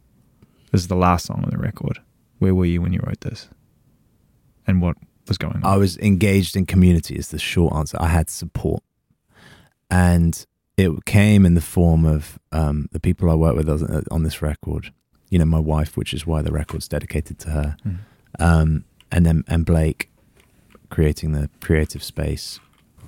[0.71, 2.01] This is the last song on the record.
[2.39, 3.49] Where were you when you wrote this?
[4.67, 4.97] And what
[5.27, 5.65] was going on?
[5.65, 7.97] I was engaged in community is the short answer.
[8.01, 8.83] I had support.
[9.91, 10.45] And
[10.77, 13.69] it came in the form of um, the people I work with
[14.11, 14.93] on- this record.
[15.31, 17.77] You know, my wife, which is why the record's dedicated to her.
[17.87, 17.99] Mm.
[18.39, 20.11] Um, and then and Blake
[20.91, 22.61] creating the creative space.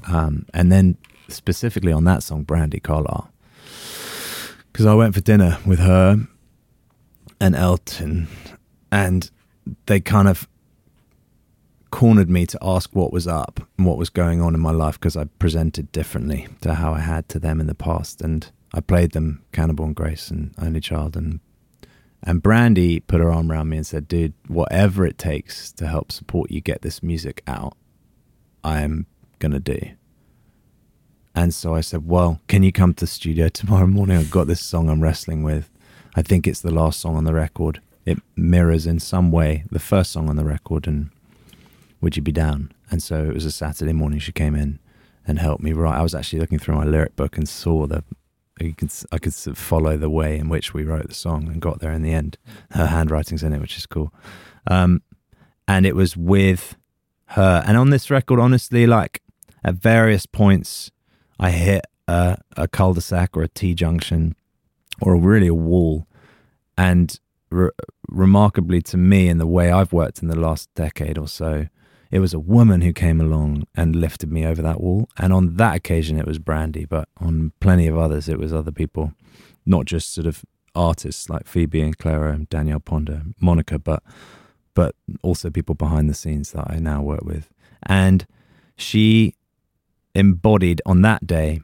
[0.09, 0.97] Um, and then
[1.29, 3.31] specifically on that song, Brandi Carlile.
[4.73, 6.27] Because I went for dinner with her
[7.41, 8.29] and Elton,
[8.93, 9.31] and
[9.87, 10.49] they kind of
[11.91, 14.99] cornered me to ask what was up and what was going on in my life
[14.99, 18.21] because I presented differently to how I had to them in the past.
[18.21, 21.17] And I played them Cannibal and Grace and Only Child.
[21.17, 21.41] And,
[22.23, 26.13] and Brandi put her arm around me and said, Dude, whatever it takes to help
[26.13, 27.77] support you get this music out,
[28.65, 29.07] I am
[29.39, 29.79] going to do.
[31.35, 34.17] And so I said, Well, can you come to the studio tomorrow morning?
[34.17, 35.71] I've got this song I'm wrestling with.
[36.17, 37.81] I think it's the last song on the record.
[38.07, 40.87] It mirrors in some way the first song on the record.
[40.87, 41.11] And
[42.07, 42.71] would you be down?
[42.89, 44.21] And so it was a Saturday morning.
[44.21, 44.79] She came in
[45.27, 45.99] and helped me write.
[45.99, 48.05] I was actually looking through my lyric book and saw the.
[48.61, 51.49] You could, I could sort of follow the way in which we wrote the song
[51.49, 52.39] and got there in the end.
[52.71, 54.15] Her handwriting's in it, which is cool.
[54.69, 55.03] Um,
[55.67, 56.77] and it was with
[57.31, 57.65] her.
[57.67, 59.21] And on this record, honestly, like
[59.65, 60.93] at various points,
[61.41, 64.37] I hit a, a cul-de-sac or a T-junction
[65.03, 66.07] or really a wall.
[66.79, 67.19] And
[67.51, 67.71] re-
[68.09, 71.67] remarkably to me, in the way I've worked in the last decade or so,
[72.11, 75.09] it was a woman who came along and lifted me over that wall.
[75.19, 78.73] And on that occasion, it was Brandi, but on plenty of others, it was other
[78.73, 79.13] people,
[79.65, 80.45] not just sort of
[80.75, 84.03] artists like Phoebe and Clara and Danielle Ponder, Monica, but
[84.75, 87.51] but also people behind the scenes that I now work with.
[87.85, 88.27] And
[88.77, 89.35] she
[90.15, 91.63] embodied on that day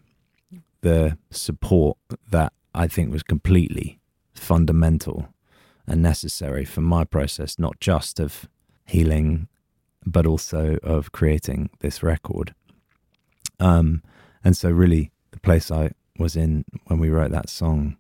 [0.81, 1.99] the support
[2.31, 4.01] that I think was completely
[4.35, 5.29] fundamental
[5.87, 8.49] and necessary for my process, not just of
[8.87, 9.47] healing,
[10.05, 12.55] but also of creating this record.
[13.61, 14.03] Um,
[14.45, 17.97] and so, really, the place I was in when we wrote that song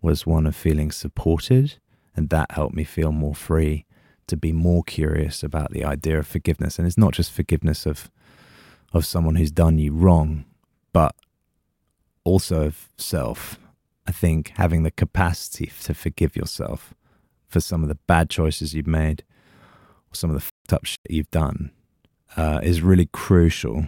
[0.00, 1.74] was one of feeling supported,
[2.14, 3.84] and that helped me feel more free
[4.26, 6.78] to be more curious about the idea of forgiveness.
[6.78, 8.10] And it's not just forgiveness of
[8.92, 10.44] of someone who's done you wrong,
[10.92, 11.14] but
[12.24, 13.58] also of self.
[14.06, 16.94] I think having the capacity to forgive yourself
[17.48, 19.24] for some of the bad choices you've made
[20.10, 21.70] or some of the fucked up shit you've done
[22.36, 23.86] uh, is really crucial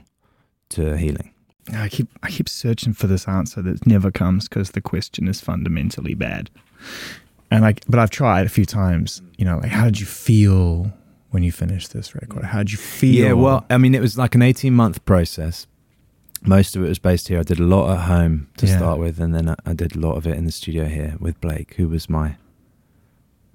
[0.71, 1.33] to healing.
[1.73, 5.41] I keep I keep searching for this answer that never comes because the question is
[5.41, 6.51] fundamentally bad.
[7.51, 9.21] And I but I've tried a few times.
[9.37, 10.93] You know, like how did you feel
[11.31, 12.45] when you finished this record?
[12.45, 13.25] How did you feel?
[13.27, 15.67] Yeah, well, I mean, it was like an eighteen month process.
[16.43, 17.41] Most of it was based here.
[17.41, 18.77] I did a lot at home to Yeah.
[18.79, 21.17] start with, and then I, I did a lot of it in the studio here
[21.21, 22.37] with Blake, who was my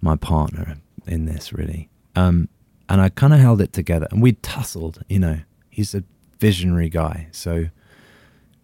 [0.01, 0.76] my partner
[1.07, 1.89] in this, really.
[2.15, 2.49] Um,
[2.89, 5.03] and I kind of held it together, and we tussled.
[5.09, 6.03] You know, he's a
[6.39, 7.65] visionary guy, so.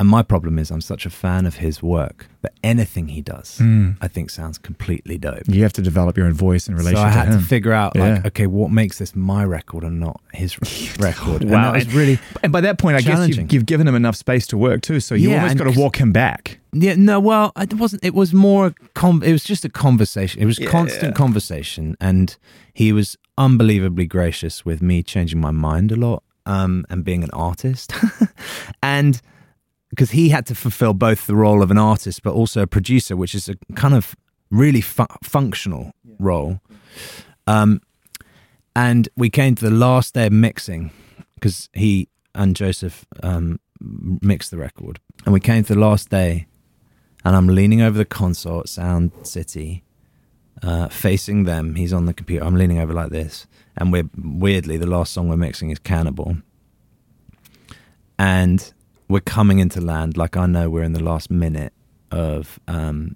[0.01, 3.57] And my problem is, I'm such a fan of his work that anything he does,
[3.59, 3.97] Mm.
[3.99, 5.41] I think, sounds completely dope.
[5.47, 7.73] you have to develop your own voice in relation so I had to to, figure
[7.73, 8.03] out, Yeah.
[8.13, 10.57] like, okay, what makes this my record and not his
[11.01, 11.41] record?
[11.41, 13.95] And Wow, that was really and by that point, I guess you've, you've given him
[13.95, 15.01] enough space to work too.
[15.01, 16.59] So you Yeah, almost got to walk him back.
[16.71, 18.05] Yeah, no, well, it wasn't.
[18.05, 19.21] It was more a con.
[19.21, 20.41] It was just a conversation.
[20.41, 22.37] It was constant conversation, and
[22.73, 27.31] he was unbelievably gracious with me changing my mind a lot, um, and being an
[27.31, 27.93] artist,
[28.83, 29.21] and
[29.89, 33.15] because he had to fulfill both the role of an artist but also a producer,
[33.15, 34.15] which is a kind of
[34.51, 36.59] really fu- functional role.
[37.47, 37.81] Um,
[38.75, 40.91] and we came to the last day of mixing
[41.35, 43.59] because he and Joseph um,
[44.21, 46.45] mixed the record, and we came to the last day,
[47.25, 49.83] and I'm leaning over the console at Sound City,
[50.61, 51.75] uh, facing them.
[51.75, 52.45] He's on the computer.
[52.45, 53.47] I'm leaning over like this,
[53.77, 56.37] and we're weirdly the last song we're mixing is Cannibal,
[58.17, 58.73] and
[59.07, 60.17] we're coming into land.
[60.17, 61.73] Like I know we're in the last minute
[62.11, 63.15] of um,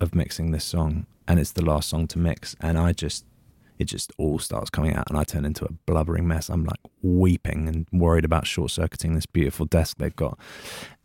[0.00, 3.24] of mixing this song, and it's the last song to mix, and I just
[3.78, 6.48] it just all starts coming out, and I turn into a blubbering mess.
[6.48, 10.38] I'm like weeping and worried about short circuiting this beautiful desk they've got.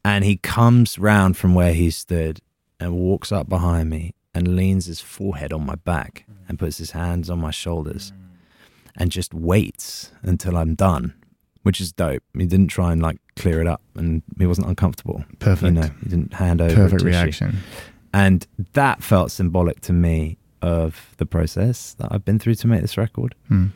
[0.04, 2.42] And he comes round from where he stood
[2.80, 6.92] and walks up behind me and leans his forehead on my back and puts his
[6.92, 8.12] hands on my shoulders
[8.96, 11.14] and just waits until I'm done,
[11.64, 12.24] which is dope.
[12.38, 15.24] He didn't try and like clear it up and he wasn't uncomfortable.
[15.40, 15.64] Perfect.
[15.64, 16.76] You know, he didn't hand over.
[16.76, 17.58] Perfect reaction.
[18.14, 22.82] And that felt symbolic to me of the process that I've been through to make
[22.82, 23.36] this record.
[23.48, 23.68] Hmm.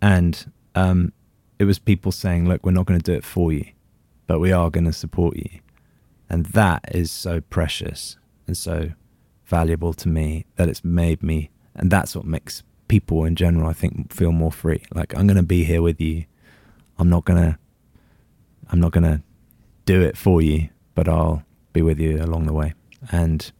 [0.00, 1.12] And um,
[1.58, 3.64] it was people saying, look, we're not going to do it for you,
[4.26, 5.60] but we are going to support you.
[6.28, 8.90] And that is so precious and so
[9.52, 13.74] valuable to me that it's made me, and that's what makes people in general, I
[13.74, 14.82] think, feel more free.
[14.94, 16.24] Like, I'm to be here with you.
[16.98, 17.58] I'm not to,
[18.70, 19.22] I'm not to
[19.84, 21.42] do it for you, but I'll
[21.74, 22.72] be with you along the way.
[23.10, 23.52] And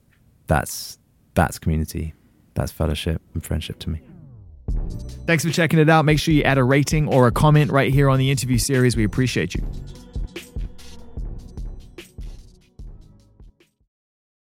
[0.47, 0.99] that's,
[1.35, 2.15] that's community.
[2.55, 4.01] That's fellowship and friendship to me.
[5.27, 6.07] Thanks for checking it out.
[6.07, 8.97] Make sure you add a rating or a comment right here on the interview series.
[8.97, 9.63] We appreciate you.